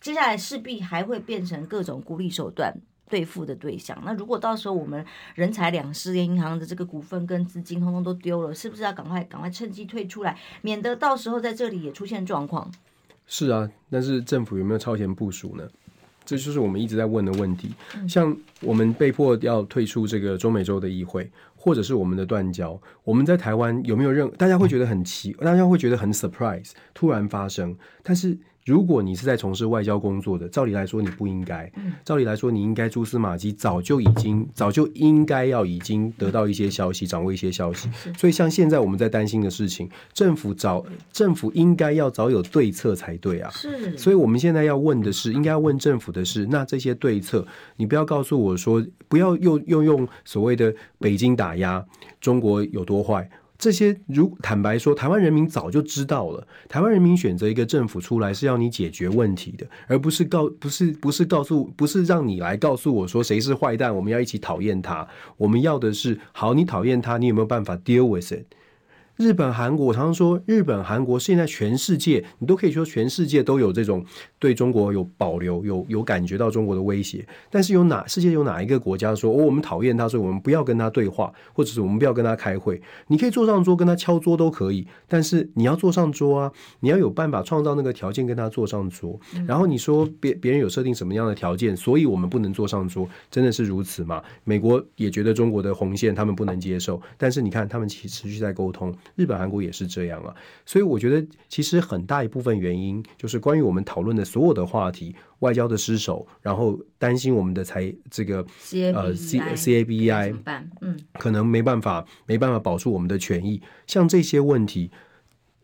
[0.00, 2.74] 接下来势必还会变成各种孤立手段。
[3.10, 12.72] 对付的对象，那如果到时候我们人财两失，银行的这个股份跟资金通通都丢了，是不是要赶快赶快趁机退出来，免得到时候在这里也出现状况？
[13.26, 15.68] 是啊，但是政府有没有超前部署呢？
[16.24, 17.74] 这就是我们一直在问的问题。
[18.08, 24.30] 像我们被迫要退出这个中美洲的议会，或者是我们的断交，我们在台湾有没有任？
[24.38, 28.38] 大家会觉得很奇，大家会觉得很 surprise，突然发生，但是。
[28.64, 31.70] 如果你是在从事外交工作的，照理来说你不应该。
[32.04, 37.90] 照理来说，你应该蛛丝马迹早就已经早就应该要已经得到一些消息，掌握一些消息。
[38.16, 43.50] 所以像现在我们在担心的事情，政府早政府应该要早有对策才对啊。
[43.50, 43.98] 是。
[43.98, 47.44] 所以我们现在要问的是，应该要问政府的是，那这些对策，
[47.76, 51.84] 你不要告诉我说，不要又又用所谓的北京打压
[52.20, 53.28] 中国有多坏。
[53.62, 56.44] 这些如坦白说，台湾人民早就知道了。
[56.68, 65.06] 台湾人民选择一个政府出来是要你解决问题的，而不是告不是不是告诉不是让你来告诉我说谁是坏蛋，我们要一起讨厌他。
[65.36, 68.46] 我们要的是好，你讨厌他，你有没有办法 deal with it？
[69.22, 74.04] 日本、韩国，我常常说，日本、韩国现在全世界，你都可以说全世界都有这种
[74.40, 77.24] 对中国有保留、有有感觉到中国的威胁。
[77.48, 82.82] 但是有哪世界有哪一个国家说，哦，我们讨厌他，所以我们不要跟他对话，或者是我们不要跟他开会？
[83.06, 89.16] 你可以坐上桌跟他敲桌都可以，但是你要坐上桌啊，你要有办法创造那个条件跟他坐上桌。
[89.46, 94.20] 然后你说别别人有设定什么样的条件，所以我们不能坐上桌，真的是如此吗？
[94.42, 98.92] 美国也觉得中国的红线他们不能接受，但是你看他们其实持续在沟通。
[99.16, 100.34] 日本、韩国也是这样啊。
[100.64, 108.44] 所以我觉得，其实很大一部分原因就是关于我们讨论的所有的话题，外交的失守，然后担心我们的财这个
[108.94, 110.34] 呃 C C A B E I
[110.80, 114.90] 嗯，可能没办法没办法保住我们的权益，像这些问题。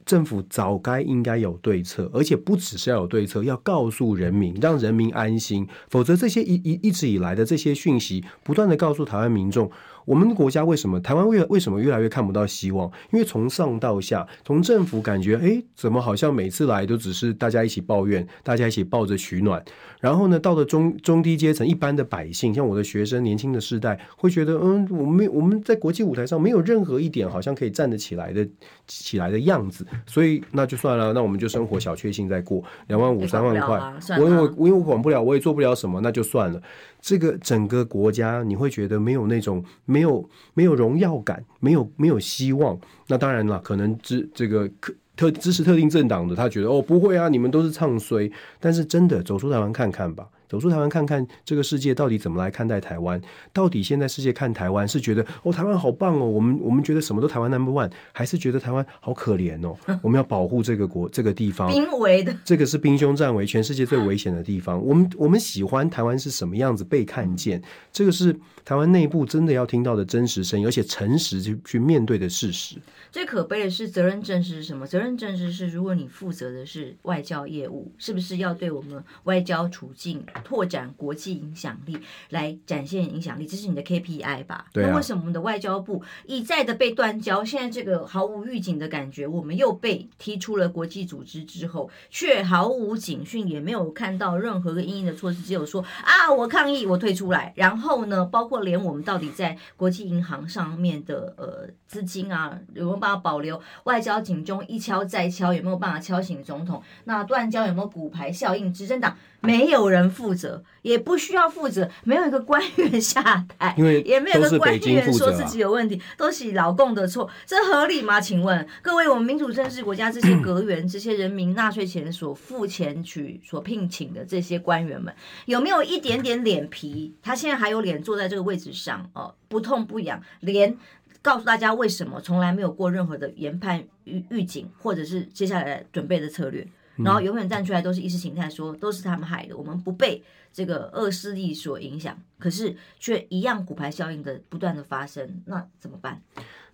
[0.08, 5.68] 政府早该应该有对策，而且不只是要有对策，要告诉人民，让人民安心。
[5.90, 9.70] 否则，这些一一一直以来的这些讯息，不断的告诉台湾民众。
[10.06, 12.90] 我们国家为什么台湾为为什么越来越看不到希望？
[13.12, 19.62] 因为从上到下，从政府感觉，哎，怎么好像每次来都只是大家一起抱怨，大家一起抱着取暖。
[20.00, 28.48] 然后呢，到了中中低阶层，一般的百姓，像我的学生、年轻的世代，会觉得，嗯，我们我们在国际舞台上没有任何一点好像可以站得起来的
[28.86, 29.86] 起来的样子。
[30.06, 36.60] 所以那就算了，那我们就生活小确幸再过，两万五、三万块，啊、我我我因为我管不了，我也做不了什么，那就算了。
[37.00, 42.78] 这个整个国家，你会觉得没有那种没有没有荣耀感，没有没有希望。
[43.06, 44.68] 那当然了，可能支这个
[45.16, 48.30] 特支持特定政党的，他觉得哦不会啊，你们都是唱衰。
[48.58, 50.26] 但是真的走出台湾看看吧。
[50.48, 53.20] 走出台湾看看这个世界到底怎么来看待台湾？
[53.52, 59.76] 到底现在世界看台湾是觉得哦台湾好棒哦，我们我们觉得什么都台湾 number one，还是觉得台湾好可怜哦？
[60.02, 64.82] 我们要保护这个国这个地方，濒危的这个是兵凶战危，全世界最危险的地方。
[64.84, 67.62] 我们我们喜欢台湾是什么样子被看见？
[67.92, 68.34] 这个是
[68.64, 72.76] 台湾内部真的要听到的真实声音，而且诚实去去面对的事实。
[73.10, 74.86] 最可悲的是责任政治是什么？
[74.86, 80.24] 责任政治是如果你负责的是外交业务，是不是要对我们外交处境？
[80.44, 81.98] 拓展国际影响力，
[82.30, 84.66] 来展现影响力，这是你的 KPI 吧？
[84.72, 84.90] 对啊。
[84.90, 87.44] 那为什么我们的外交部一再的被断交？
[87.44, 97.52] 现在这个毫无预警的感觉，我们又被踢出了国际组织之后，却毫无警讯，也没有看到任何个应应的措施，只有说啊，我抗议，我退出来。
[97.56, 103.60] 然后呢，包括连我们到底在国际银行上面的呃资金啊，有没有办法保留？
[103.84, 106.82] 外交警钟一敲再敲，有没有办法敲醒总统？
[107.04, 108.72] 那断交有没有骨牌效应？
[108.72, 113.22] 执政党没有人负责，也不需要负责，没有一个官员下
[113.58, 118.20] 台，因为也没有一个官员说自己有问题，都是老共的错，这合理吗？
[118.20, 125.14] 请问各位，我们民主政治国家这些阁员、这些人民纳税钱所付钱去所聘请的这些官员们，
[125.46, 127.14] 有没有一点点脸皮？
[127.22, 130.76] 他现在还有脸坐在这个位置上哦，不痛不痒，连
[131.20, 136.66] 告诉大家为什么从来没有过任何的研判预预警，或者是接下来准备的策略。
[137.04, 146.20] 然后永远站出来都是意识形态说，都是他们害的，我们不被这个恶势力所影响，可是却一样骨牌效应的不断的发生，那怎么办？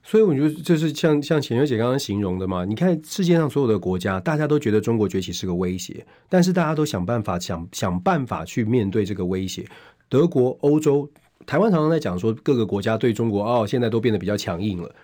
[0.03, 9.67] 所以我觉得就是像像浅秋姐刚刚形容的嘛，你看世界上所有的国家，大家都觉得中国崛起是个威胁，但是大家都想办法想想办法去面对这个威胁。
[10.11, 11.11] 德国、欧洲、
[11.47, 14.95] 台湾常常在讲说各个国家对中国哦，现在都变得比较强硬了。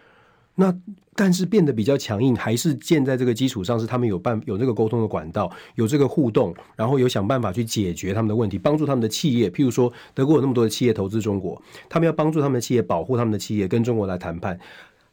[0.60, 0.74] 那
[1.14, 9.48] 但是变得比较强硬，还是建在这个基础上，是他们有办有这个沟通的管道，有这个互动，然后有想办法去解决他们的问题，帮助他们的企业。
[9.48, 14.58] 譬如说，德国有那么多的企业投资中国，他们要帮助他们的企业保护他们的企业，跟中国来谈判。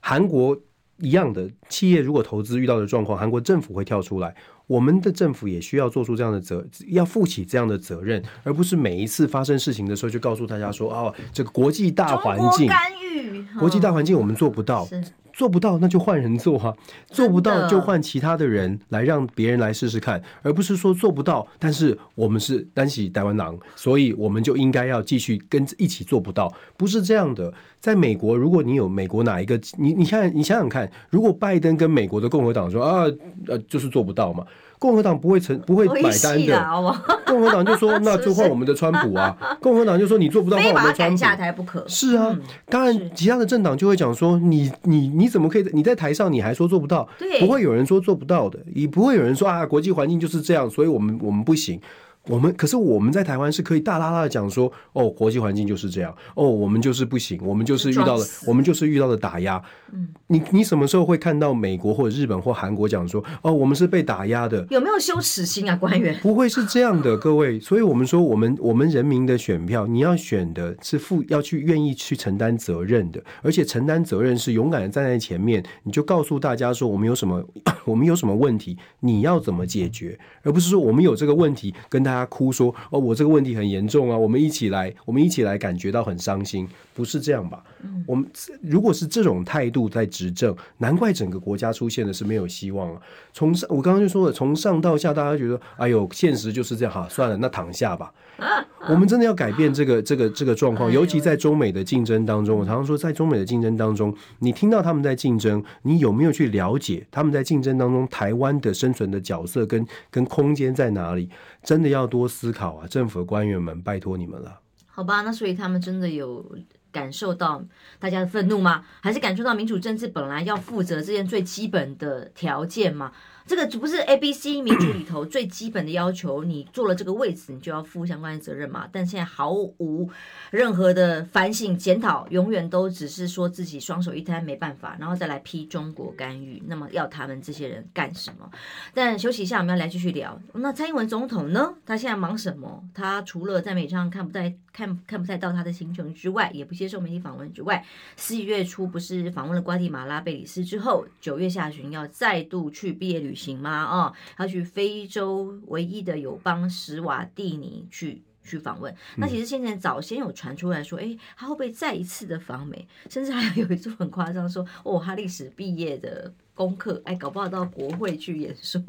[0.02, 0.58] 韩国
[1.00, 4.36] 一样的企业如果投资遇到的状况，韩国政府会跳出来。
[4.68, 14.88] 我们的政府也需要做出这样的责，要负起这样的责任，而不是每一次发生事情的时候就告诉大家说：“哦，这个国际大环境，干预，国际大环境我们做不到。”
[15.38, 16.74] 做不到那就换人做哈、啊，
[17.06, 27.54] 做不到就换其他的人来让别人来试试看，而不是说做不到，但是我们是单喜台湾狼，所以我们就应该要继续跟一起做不到，不是这样的。
[27.80, 33.04] 在美国，如果你有美国哪一个，你你看你想想看，如果拜登跟美国的共和党说啊
[33.46, 34.44] 呃就是做不到嘛。
[34.80, 41.84] 共和党不会成不会买单的，共和党就说 那就换我们的川普啊，共和党就说你做不到换我们的川普，下台不可。
[41.88, 47.08] 是啊，嗯、当然其他的政党就会讲说你你你怎么可以你在台上你还说做不到？
[47.18, 51.80] 对，不会有人说做不到的，也不会有人说啊国际环境就是这样，所以我们我们不行。
[52.28, 59.62] 我们可是我们在台湾是可以大剌剌的讲说哦，国际环境就是这样哦，我们就是不行，我们就是遇到了我们就是遇到了打压。
[59.94, 64.66] 嗯，你你什么时候会看到美国或者日本或韩国讲说哦，我们是被打压的？
[64.70, 66.20] 有没有羞耻心啊，官员？
[66.22, 67.58] 不会是这样的， 各位。
[67.62, 77.42] 所以我们说，我们我们人民的选票，你要选的是负要去愿意去承担责任的，而且承担责任是勇敢的站在前面，你就告诉大家说我们有什么
[77.86, 82.17] 我们有什么问题，你要怎么解决，而不是说我们有这个问题跟大家。
[82.20, 87.64] 他哭说：“哦，我这个问题很严重啊，我们一起来，我们一起来，感觉到很伤心，不是这样吧？
[87.84, 88.26] 嗯、我们
[88.62, 93.02] 如果是这种态度在执政，难怪整个国家出现的是没有希望啊。
[93.34, 98.12] 从上，我刚刚就说了，从上到下，大家觉得，哎呦，现实就是这样，哈，算了，那躺下吧。
[98.88, 102.58] 我们真的要改变这个这个这个状况，哎、尤其在中美的竞争当中。
[102.58, 111.28] 我常常说，在中美的竞争当中，你听到他们在竞争，你有没有去了解他们在竞争当中台湾的生存的角色跟跟空间在哪里？
[111.68, 112.88] 真的要多思考啊！
[112.88, 114.62] 政府的官员们，拜托你们了。
[114.86, 116.58] 好吧，那所以他们真的有
[116.94, 117.62] 感受到
[118.00, 118.86] 大家的愤怒吗？
[119.02, 123.12] 还是感受到民主政治本来要负责这件最基本的条件吗？
[123.48, 128.90] 这个不是 A、B、C 民主里头最基本的要求，你做了这个位置，你就要负相关的责任嘛？
[128.92, 130.10] 但现在毫无
[130.52, 136.62] 任何的反省检讨，永远都只是说自己双手一摊没办法，然后再来批中国干预。
[136.68, 138.52] 那么要他们这些人干什么？
[138.94, 140.38] 但休息一下，我们要来继续聊。
[140.54, 141.74] 那蔡英文总统呢？
[141.86, 142.84] 他现在忙什么？
[142.94, 147.86] 他除了在美上看不太看看不太到他的行程之外，也不接受媒体访问之外，
[148.18, 153.37] 四月初不是访问了瓜地马拉、贝里斯之后，九月下旬要再度去毕业旅。
[153.38, 153.72] 行吗？
[153.72, 158.94] 啊，他去非洲唯一的友邦史瓦蒂尼去去访问。
[159.18, 162.88] 那其实现在早先有传出来说，哎，他会不会再一次的访美？
[163.10, 168.82] 甚至还有一次很夸张说，哦，他历史毕业的功课，哎，搞不好到国会去演说，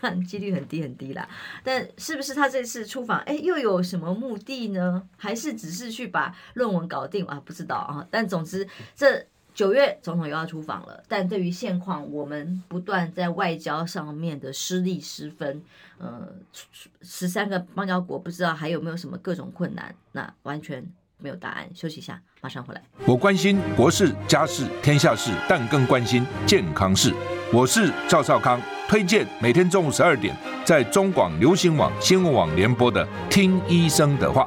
[0.00, 1.28] 但几率很低很低啦。
[1.64, 5.08] 但是不是他这次出访，哎，又有什么目的呢？
[5.16, 7.42] 还是只是去把论文搞定啊？
[7.44, 8.06] 不知道啊。
[8.10, 9.26] 但总之这。
[9.56, 15.62] 九月总统又要出访了，但对于现况，我们不断在外交上面的失利失分，
[15.96, 16.28] 呃，
[17.00, 20.86] 十三个邦交国不知道还有没有什么各种困难，那完全
[21.16, 21.66] 没有答案。
[21.74, 22.82] 休息一下，马上回来。
[23.06, 27.10] 我关心国事、家事、天下事，但更关心健康事。
[27.50, 30.36] 我是赵少康，推荐每天中午十二点
[30.66, 34.46] 在中广流行网新闻网联播的《听医生的话》。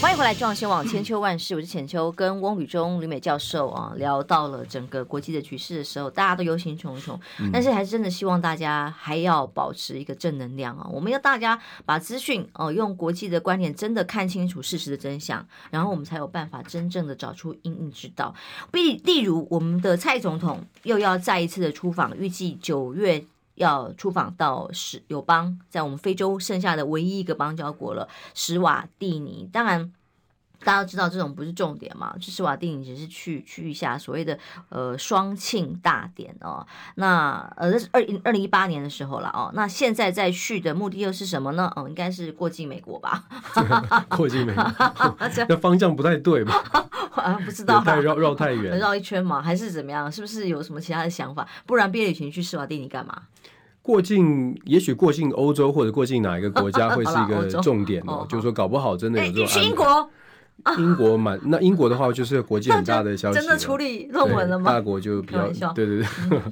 [0.00, 7.18] 欢迎回来，中央新闻网千秋万事，我是浅秋，跟翁宇中吕美教授啊聊到了整个国际的局势的时候，大家都忧心忡忡，
[7.52, 10.88] 但是还是真的希望大家还要保持一个正能量啊！
[10.92, 18.32] 我们要大家把资讯哦用国际的观点真的看清楚事实的真相，然后我们才有办法真正的找出因应之道。
[18.70, 23.24] 例例如，我们的蔡总统又要再一次的出访，预计九月
[23.58, 29.48] 要出访到史友邦，在我们非洲剩下的唯一一个邦交国了，史瓦蒂尼。
[29.52, 29.92] 当然。
[30.64, 34.38] 大家都知道这种不是重点嘛，去施瓦蒂尼只是去去一下所谓的
[34.70, 36.66] 呃双庆大典哦。
[36.96, 39.50] 那呃这是二零二零一八年的时候了哦。
[39.54, 41.72] 那现在再去的目的又是什么呢？
[41.76, 43.24] 嗯，应该是过境美国吧？
[44.10, 44.64] 过境美国，
[45.48, 46.54] 那方向不太对吧？
[47.18, 50.10] 啊，不知道，太绕绕太远，绕一圈嘛，还是怎么样？
[50.10, 51.46] 是不是有什么其他的想法？
[51.66, 53.22] 不然毕业旅行去施瓦蒂尼干嘛？
[53.82, 58.26] 过境，也许过境欧洲或者过境哪一个国家会是一个重点哦。
[58.28, 59.46] 就是说，搞不好真的有这种。
[59.46, 60.10] 去英国。
[60.76, 64.72] 英国蛮 那英国的话，就是国际很大的消息，真的处理论文了吗？
[64.72, 66.06] 大国就比较对对对，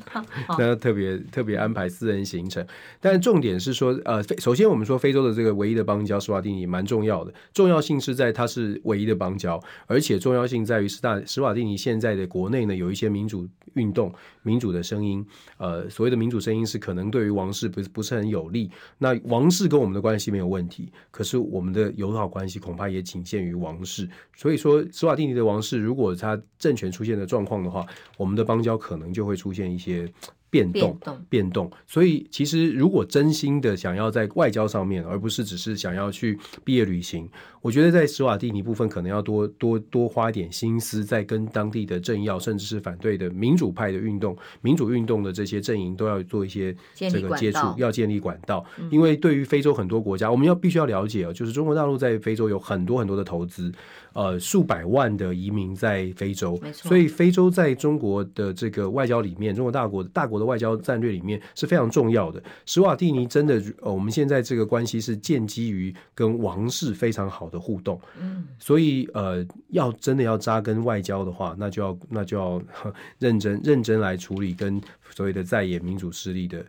[0.59, 2.65] 那特别特别安排私人行程。
[3.01, 15.27] 但重点是说，呃，首先我们说非洲的这个唯一的邦交史瓦蒂尼蛮重要的，重要性是在它是唯一的邦交，而且重要性在于史大史瓦蒂尼现在的国内呢有一些民主运动、民主的声音。
[15.59, 18.71] 呃，所谓的民主声音是可能对于王室不是不是很有利。
[18.99, 23.95] 那王室跟我们的关系没有问题，可是我们的友好关系恐怕也仅限于王室。
[24.34, 27.86] 所以说，斯瓦蒂尼的王室如果他政权出现的状况的话，
[28.16, 30.11] 我们的邦交可能就会出现一些。
[30.51, 31.70] 变动，变动。
[31.86, 37.28] 所以，其实如果真心的想要在外交上面，而不是只是想要去毕业旅行，
[37.61, 48.64] 我觉得在史瓦蒂尼部分可能要多多多花一点心思，在跟当地的政要，甚至是反对的民主派的运动、民主运动的这些阵营，都要做一些这个接触，要建立管道。
[48.90, 53.72] 因为对于非洲很多国家，我们要必须要了解哦，就是中国大陆在非洲有很多很多的投资，
[54.17, 60.47] 呃，数百万的移民在非洲，所以非洲在中国的这个外交里面，中国大国大国的。
[60.47, 62.41] 外交战略里面是非常重要的。
[62.67, 68.01] 史瓦蒂尼真的，呃，我们现在这个关系是建基于跟王室非常好的互动。
[68.21, 72.62] 嗯，所以呃，要真的要扎根外交的话，那就要那就要
[73.19, 76.64] 认真认真来处理跟所谓的在野民主势力的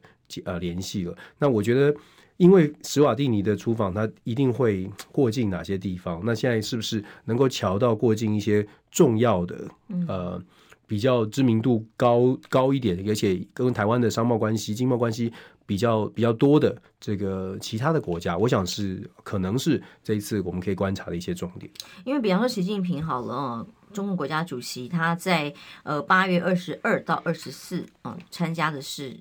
[0.46, 1.16] 呃联系了。
[1.38, 1.96] 那我觉得，
[2.38, 6.22] 因为史瓦蒂尼的出访，他一定会过境哪些地方？
[6.24, 9.68] 那现在是不是能够瞧到过境一些重要的
[10.08, 10.42] 呃？
[10.90, 15.30] 比较知名度高高一点，而且跟台湾的商贸关系、经贸关系
[15.66, 21.70] 比较比较多的这个其他的国家，我想是可能是这一次我们可以观察的一些重点。
[22.06, 29.18] 因为比方说习近平好了，中国国家主席他在呃八月二十二到二十四啊参加的是。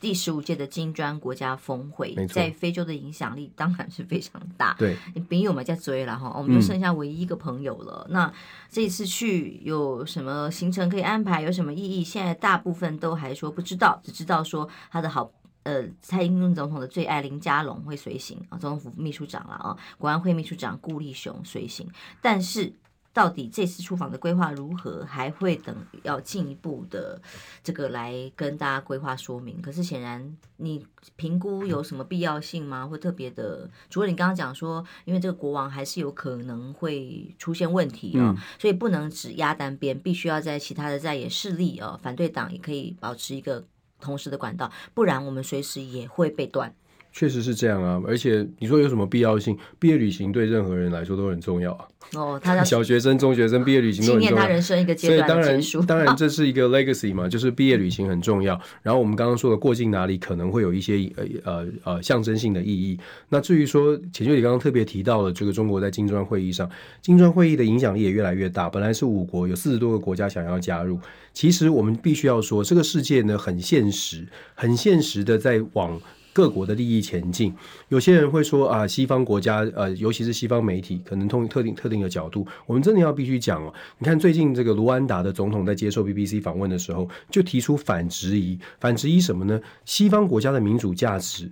[0.00, 4.74] 第十五届的金砖国家峰会，在非洲的影响力当然是非常大。
[4.78, 4.96] 对，
[5.28, 8.04] 朋友们在追了哈，我们就剩下唯一一个朋友了。
[8.08, 8.32] 嗯、那
[8.70, 11.42] 这次去有什么行程可以安排？
[11.42, 12.04] 有什么意义？
[12.04, 15.30] 现在大部分都还说不知道，只知道说他的好
[15.62, 21.88] 呃，蔡英文总统的最爱林佳龙会随行啊，总统府秘书长了啊，国安会秘书长顾立雄随行，
[22.20, 22.72] 但是。
[23.20, 25.04] 到底这次出访的规划如何？
[25.04, 27.20] 还会等要进一步的
[27.62, 29.60] 这个来跟大家规划说明。
[29.60, 32.86] 可是显然，你评估有什么必要性吗？
[32.86, 33.68] 或特别的？
[33.90, 43.62] 除了你刚刚讲说，因为这个国王还是有可能会出现问题啊、哦，嗯、所以不能只压单边，必须要在其他的在野势力啊、哦，反对党也可以保持一个
[44.00, 46.74] 同时的管道，不然我们随时也会被断。
[47.12, 49.56] 确实是这样啊，而且你说有什么必要性？
[49.78, 51.84] 毕业旅行对任何人来说都很重要啊。
[52.14, 55.82] 哦，他 小学生、中学生毕业旅行都很重要，纪念他人生一个阶段的结束。
[55.82, 58.58] 当然，当然这是一个 legacy 嘛，就是毕业旅行很重要。
[58.82, 62.98] 然后我们刚刚说的过境哪里可能会有一些呃呃呃象征性的意义。
[63.28, 66.68] 那至于说，浅秋你刚刚特别提到了这个中国在金砖会议上，
[67.02, 68.68] 金砖会议的影响力也越来越大。
[68.68, 70.98] 本来是五国，有四十多个国家想要加入。
[71.32, 76.00] 其实我们必须要说，这个世界呢很现实，很现实的在往。
[76.32, 77.54] 各国的利益前进，
[77.88, 83.72] 有些人会说啊，西方国家呃，尤其是西方媒体，可能通特定特定的角度，我们真的要必须讲哦。
[83.98, 89.60] 你看最近这个卢安达的总统在接受 BBC 访问的时候，就提出反质疑，反质疑什么呢？
[89.84, 91.50] 西方国家的民主价值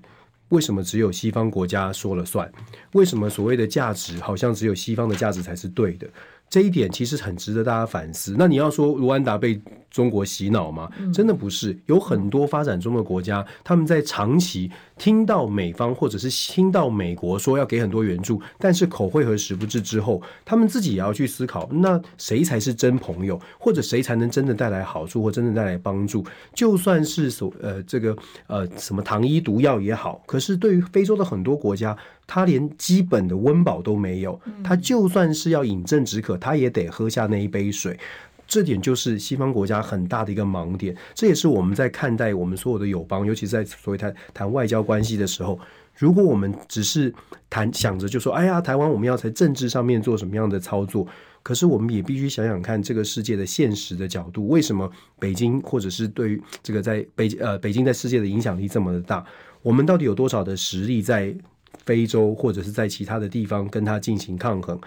[0.51, 2.51] 为什么只有西方国家说了算？
[2.93, 6.09] 为什么所谓的价值好像只有西方的价值才是对的？
[6.51, 8.35] 这一点其实很值得大家反思。
[8.39, 10.91] 那你要说卢安达被中国洗脑吗？
[11.13, 26.25] 真的不是，有很多发展中的国家，他们在长期听到美方或者是听到美国说要给很多援助，但是口惠和实不至之后，他们自己也要去思考，那谁才是真朋友，或者谁才能真的带来好处或真的带来帮助？
[26.55, 31.97] 就算是所呃这个呃什么糖衣毒药也好，可是对于非洲的很多国家。
[32.29, 37.99] 他连基本的温饱都没有，他就算是要饮鸩止渴，他也得喝下那一杯水。
[38.47, 40.97] 这点就是西方国家很大的一个盲点。
[41.15, 45.59] 这也是我们在看待我们所有的友邦，尤其是在所谓谈谈外交关系的时候，
[45.97, 47.13] 如果我们只是
[47.51, 51.07] 谈想着就说，哎呀，台湾我们要在政治上面做什么样的操作，
[51.43, 59.25] 可是我们也必须想想看这个世界的现实的角度，为什么北京或者是对于这个在北呃北京在世界的影响力这么的大？
[59.63, 61.35] 我们到底有多少的实力在？
[61.85, 64.79] 非洲或者是在其他的地方跟他进行抗衡，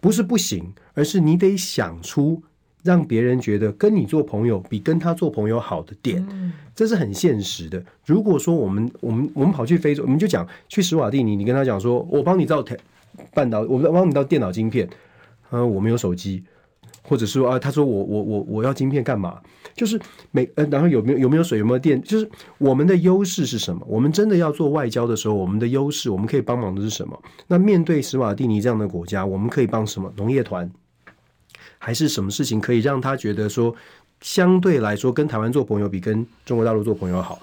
[0.00, 2.42] 不是不行，而是你得想出
[2.82, 6.24] 让别人觉得跟你做朋友比跟他做朋友好的点，
[6.74, 7.84] 这是很现实的。
[8.06, 12.76] 如果说我们我们我们跑去非洲，我们就讲去史瓦蒂尼，你跟他讲说，我帮你造台
[13.34, 14.88] 半导，我帮你造电脑晶片，
[15.50, 16.44] 嗯，我没有手机。
[17.08, 19.40] 或者说啊，他说我我我我要晶片干嘛？
[19.74, 19.98] 就是
[20.30, 22.00] 每呃，然后有没有有没有水，有没有电？
[22.02, 22.28] 就是
[22.58, 23.80] 我们的优势是什么？
[23.88, 27.18] 我们真的要做外交的时候，我们的优势，我们可以帮忙的是什么？
[27.46, 30.12] 那面对史瓦蒂尼这样的国家，我们可以帮什么？
[30.16, 30.70] 农业团
[31.78, 33.74] 还是什么事情可以让他觉得说，
[34.20, 37.40] 相对来说跟台湾做朋友比跟中国大陆做朋友好？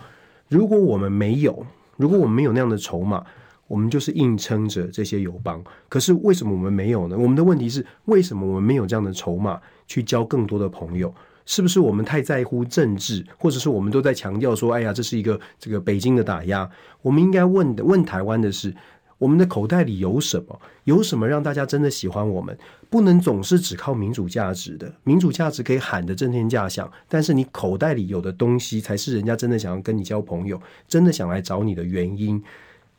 [0.47, 1.65] 如果我们没有，
[1.97, 3.25] 如果我们没有那样的筹码。
[3.67, 7.17] 我们就是硬撑着这些友邦，可是为什么我们没有呢？
[7.17, 11.13] 我们的问题是，为什么我们没有这样的筹码去交更多的朋友？
[11.47, 16.67] 是不是我们太在乎政治，或者是我们都在强调说，哎呀，这是一个这个北京的打压？
[17.01, 18.73] 我们应该问的问台湾的是，
[19.19, 20.59] 我们的口袋里有什么？
[20.85, 22.57] 有什么让大家真的喜欢我们？
[22.89, 32.43] 不能总是只靠民主价值的，民主价值可以喊得震天价响，但是你口袋里有的东西，才是人家真的想要跟你交朋友，真的想来找你的原因。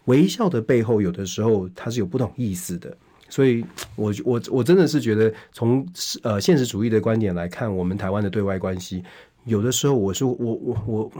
[0.07, 2.97] 微笑的背后，有的时候它是有不同意思的，
[3.29, 5.87] 所以我我我真的是觉得，从
[6.23, 9.05] 呃现实主义的观点来看，我们台湾的对外关系，
[9.45, 11.13] 有的时候我是我我我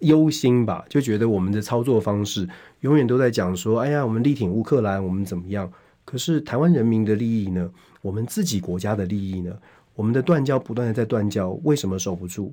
[0.00, 2.48] 忧心吧，就觉得我们的操作方式
[2.80, 5.70] 永远都在讲说，哎呀，我们力挺乌克兰，我们怎么样？
[6.04, 7.70] 可是台湾人民的利益呢？
[8.02, 9.56] 我们自己国家的利益呢？
[9.94, 12.52] 我们的断交不断的在断交，为什么守不住？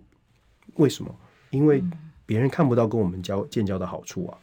[0.76, 1.14] 为什么？
[1.50, 1.84] 因为
[2.26, 4.38] 别人看不到跟我们交建交的好处啊。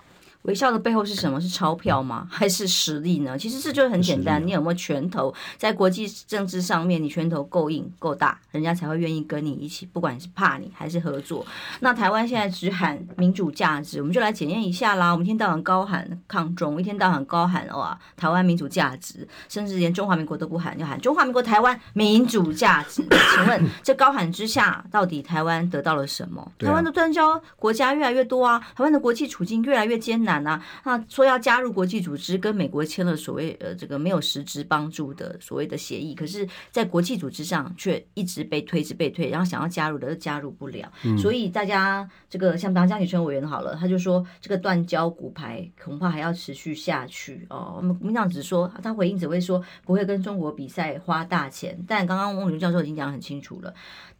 [0.48, 1.38] 微笑的背后是什么？
[1.38, 2.26] 是钞票吗？
[2.30, 3.38] 还是实力呢？
[3.38, 5.32] 其实这就很简单，你有没有拳头？
[5.58, 11.46] 在国际政治上面，你拳头够硬够大，人家才会愿意跟你一起，不管是怕你还是合作。
[11.80, 15.12] 那台湾现在只喊民主价值，我们就来检验一下啦。
[15.12, 23.06] 我们一天到晚高喊抗中，一天到晚高喊哇，台湾民主价值，甚至连中华民国都不喊，要喊中华民国台湾民主价值。
[23.34, 26.50] 请问 这高喊之下，到底台湾得到了什么？
[26.58, 30.62] 台湾的断交国家越来越多啊，台湾的国际处境越来越艰难啊。
[30.84, 40.90] 那说要加入国际组织，跟美国签了所谓呃这个没有实质帮助的所谓的协议，可是，在国际组织上却一直被推，一直被推，然后想要加入的都加入不了。
[41.04, 47.74] 嗯、所以大家这个像当江启臣委员好了，他就说这个断交骨牌恐怕还要持续下去哦。
[47.76, 53.72] 我们民进党只说他回应只会说不会跟中国比赛花大钱，但刚刚翁理教授已经讲得很清楚了。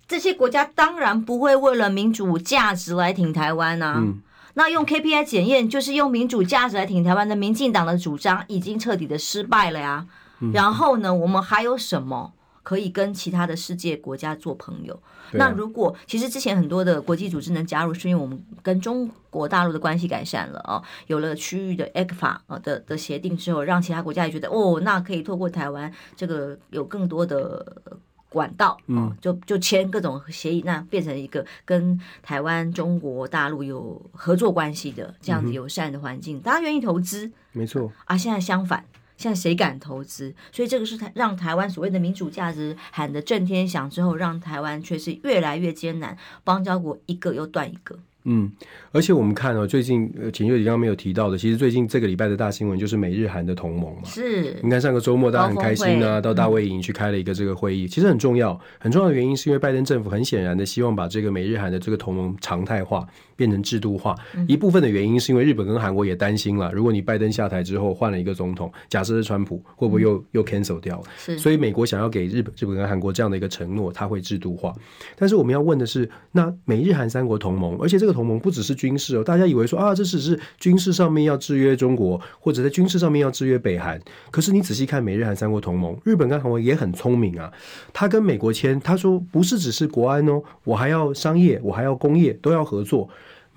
[0.06, 3.96] 这些国家当然不会为了民主价值来挺台湾啊。
[3.98, 4.22] 嗯、
[4.58, 10.04] 那用 KPI 检验，就是用民主价值来挺台湾的民进党的主张已经彻底的失败了呀。
[10.40, 12.32] 嗯、然后呢，我们还有什么
[12.64, 14.94] 可以跟其他的世界国家做朋友？
[14.94, 27.64] 啊、那如果其实之前很多的国际组织能加入，是因为我们跟中国大陆的关系改善了哦，有了区域的 ECFA 的的协定之后，让其他国家也觉得哦，那可以透过台湾这个有更多的。
[28.28, 38.16] 管道，嗯，就就签各种协议，那变成一个跟台湾、中国大陆有合作关系的这样子友善的环境，嗯、大家愿意投资，没错啊。
[38.16, 38.84] 现在相反，
[39.16, 40.34] 现在谁敢投资？
[40.52, 47.98] 所以这个是台让台湾所谓的民主价值喊得震天响之后，让台湾却是越来越艰难，邦交国一个又断一个。
[48.24, 48.50] 嗯，
[48.92, 54.02] 而且我们看哦，最近呃，简祐刚刚没有提到的，其实最近这个礼拜的大新闻就是美日韩的同盟嘛。
[54.04, 58.58] 是，你看上个周末大家很开心啊，到大卫营去开了一个这个会议，嗯、其实很重要。
[58.78, 63.06] 很重要的原因是因为拜登政府很显然的希望把这个美日韩的这个同盟常态化。
[63.38, 64.16] 变成制度化，
[64.48, 71.04] 一部分的原因是因为日本跟韩国也担心了，如果你拜登下台之后换了一个总统，假设是川普，会不会又又 cancel 掉了？
[71.16, 74.74] 是，所以美国想要给日本、日本跟韩国这样的一个承诺，它会制度化。
[75.16, 84.00] 但是我们要问的是，那美日韩三国同盟，而且这个同盟不只是军事哦，大家以为说啊，这只是军事上面要制约中国，或者在军事上面要制约北韩。
[84.30, 87.52] 可是你仔细看美日韩三国同盟，日本跟韩国也很聪明啊，
[87.92, 93.08] 他跟美国签，他说不是只是国安哦，我还要商业，我还要工业，都要合作。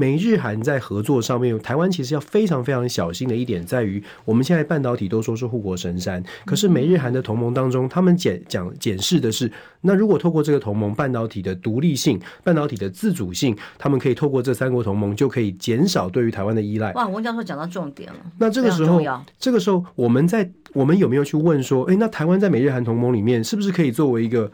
[0.01, 16.91] 美日韩在合作上面，台湾其实要非常非常小心的一点在于，我们现在半导体都说是护国神山，可是美日韩的同盟当中，他们检讲检视的是，那如果透过这个同盟，半导体的独立性、半导体的自主性，他们可以透过这三国同盟就可以减少对于台湾的依赖。
[16.93, 18.19] 哇，翁教授讲到重点了。
[18.39, 18.99] 那这个时候，
[19.37, 24.51] 这个时候我们在我们有没有去问说，哎，那台湾在美日韩同盟里面是不是可以作为一个？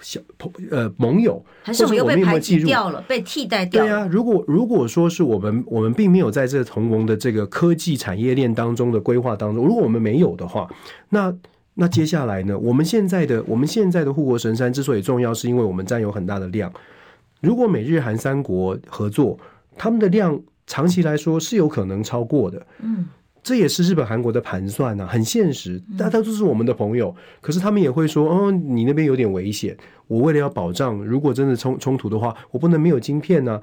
[0.00, 3.88] 小朋呃盟友，还是我们又被排挤掉了，被替代掉了？
[3.88, 10.68] 对啊，如果如果说是我们我们并没有在这同盟的这个科技产业链当中的规划当中，如果我们没有的话，
[11.08, 11.34] 那
[11.74, 12.58] 那接下来呢？
[12.58, 16.72] 我们现在的我们现在的护国神山之所以重要，是因为我们占有很大的量。
[17.40, 19.38] 如果美日韩三国合作，
[19.76, 22.66] 他们的量长期来说是有可能超过的。
[22.82, 23.06] 嗯。
[23.48, 25.82] 这也是日本、韩国的盘算呐、啊，很现实。
[25.96, 29.74] 大家都是我们的朋友，可是他们也会说：“哦，你那边有点危险。
[30.06, 33.62] 我为了要保障，如果真的冲冲突的话，我不能没有晶片呢、啊。”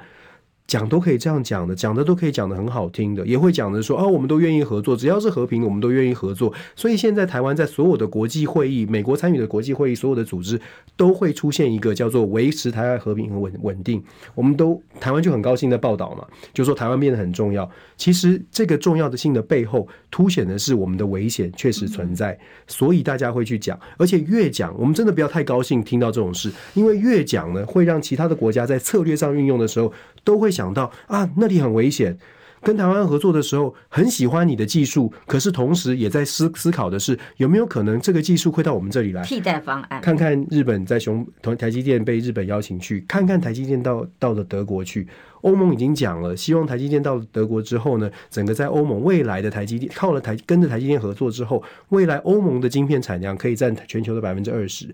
[0.68, 6.52] 讲都可以这样讲的，讲的都可以讲的很好听的，也会讲的说哦，我们都愿意合作，只要是和平，我们都愿意合作。
[6.76, 10.60] 所以现在台湾在所有的国际会议，美国参与的国际会议，所有的组织
[10.98, 14.04] 都会出现一个叫做维持台湾和平和稳稳定。
[14.34, 17.70] 我们都台湾就很高兴的报道嘛，就说台湾变得很重要。
[17.96, 22.36] 其实这个重要的性的背后，凸显的是我们的危险确实存在，
[22.66, 29.94] 所以大家会去讲，而且越讲，我们真的不要太高兴听到这种事，因为越讲呢，会让其他的国家在策略上运用的时候
[30.24, 30.55] 都会。
[30.56, 32.18] 想到啊，那里很危险。
[32.62, 39.22] 跟台湾合作的时候，很喜欢你的技术，可是同时也在思思考的是，有没有可能这个技术会到我们这里来？
[39.22, 40.02] 替代方案。
[40.02, 45.08] 看看日本在熊台台积电被日本邀请去，看看台积电到到了德国去。
[45.42, 54.88] 欧盟已经讲了，希望台积电到了德国之后呢，整个在欧盟未来的台积电靠了台跟着台积电合作之后，未来欧盟的晶片产量可以占全球的百分之二十。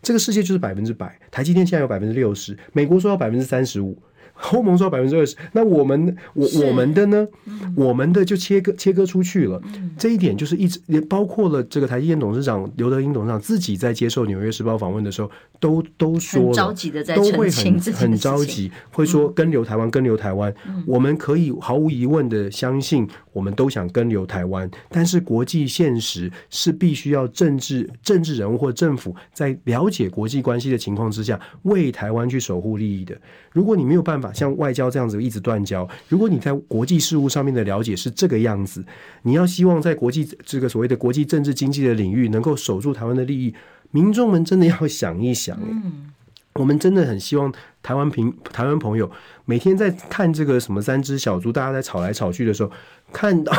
[0.00, 4.00] 这个世界就是百分之百，台积电现在有百分之六十，美国说要百分之三十五。
[4.52, 7.26] 欧盟说百分之二十，那我们我我们的呢？
[7.46, 9.60] 嗯、我们的就切割切割出去了。
[9.64, 16.74] 嗯、这一点就是一直也包括了这个台积电董事长刘德英董事长自己在接受《纽约时报》访问的时候，都都说了，
[17.14, 20.54] 都会很很着急，会说跟留台湾，跟留台湾。
[20.68, 33.16] 嗯、我们可以毫无疑问的相信，我们都想跟留台湾，但是国际现实是必须要政治政治人物或政府在了解国际关系的情况之下，为台湾去守护利益的。
[33.52, 34.25] 如果你没有办法。
[34.26, 35.88] 法像外交这样子一直断交。
[36.08, 38.84] 如果你在国际事务上面的了解是这个样子，
[39.22, 43.54] 你要希望在国际这个所谓的国际政治经济的领域能够守住台湾的利益，
[43.90, 45.56] 民众们真的要想一想。
[45.62, 46.12] 嗯，
[46.54, 47.52] 我们真的很希望
[47.82, 49.10] 台湾平台湾朋友
[49.44, 52.70] 每天在看这个什么三只小猪，大家在吵来吵去的时候，
[53.12, 53.52] 看到。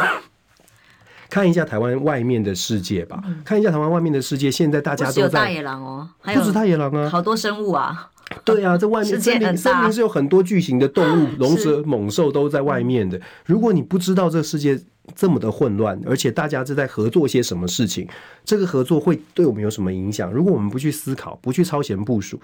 [1.30, 4.50] 看一下台湾外面的世界吧，嗯、看一下台湾外面的世界。
[4.50, 8.10] 现在大家都在有大野狼哦，还有不止大野狼啊，好多生物啊。
[8.44, 13.20] 对啊，在外面森林森林是有很多巨型的动物，龙蛇猛兽都在外面的。
[13.46, 14.80] 如果你不知道这个世界
[15.16, 18.08] 这么的混乱，而且大家是在合作些什么事情，
[18.44, 20.32] 这个合作会对我们有什么影响？
[20.32, 22.40] 如果我们不去思考，不去超前部署，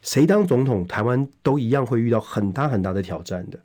[0.00, 3.58] 谁当总统，台湾都一样会遇到很大很大的挑战的。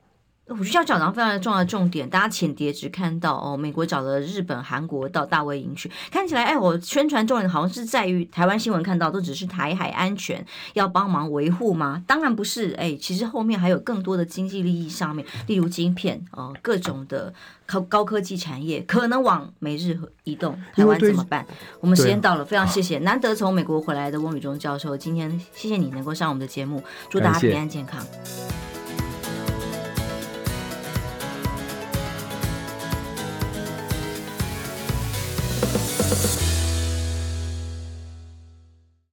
[0.48, 12.02] 我需要讲到非常重要的重点，大家浅碟只看到哦，美国找了日本、韩国到大卫营去，看起来哎，我宣传重点好像是在于台湾新闻看到都只是台海安全要帮忙维护吗？
[12.06, 17.32] 当然不是，哎，其实后面还有更多的经济利益上面，例如晶片哦，各种的
[17.64, 21.46] 高高科技产业可能往美日移动，台湾怎么办？
[21.80, 28.04] 我们时间到了，非常谢谢难得从美国回来的翁宇中教授，今天谢谢你能够上我们的节目，祝大家平安健康。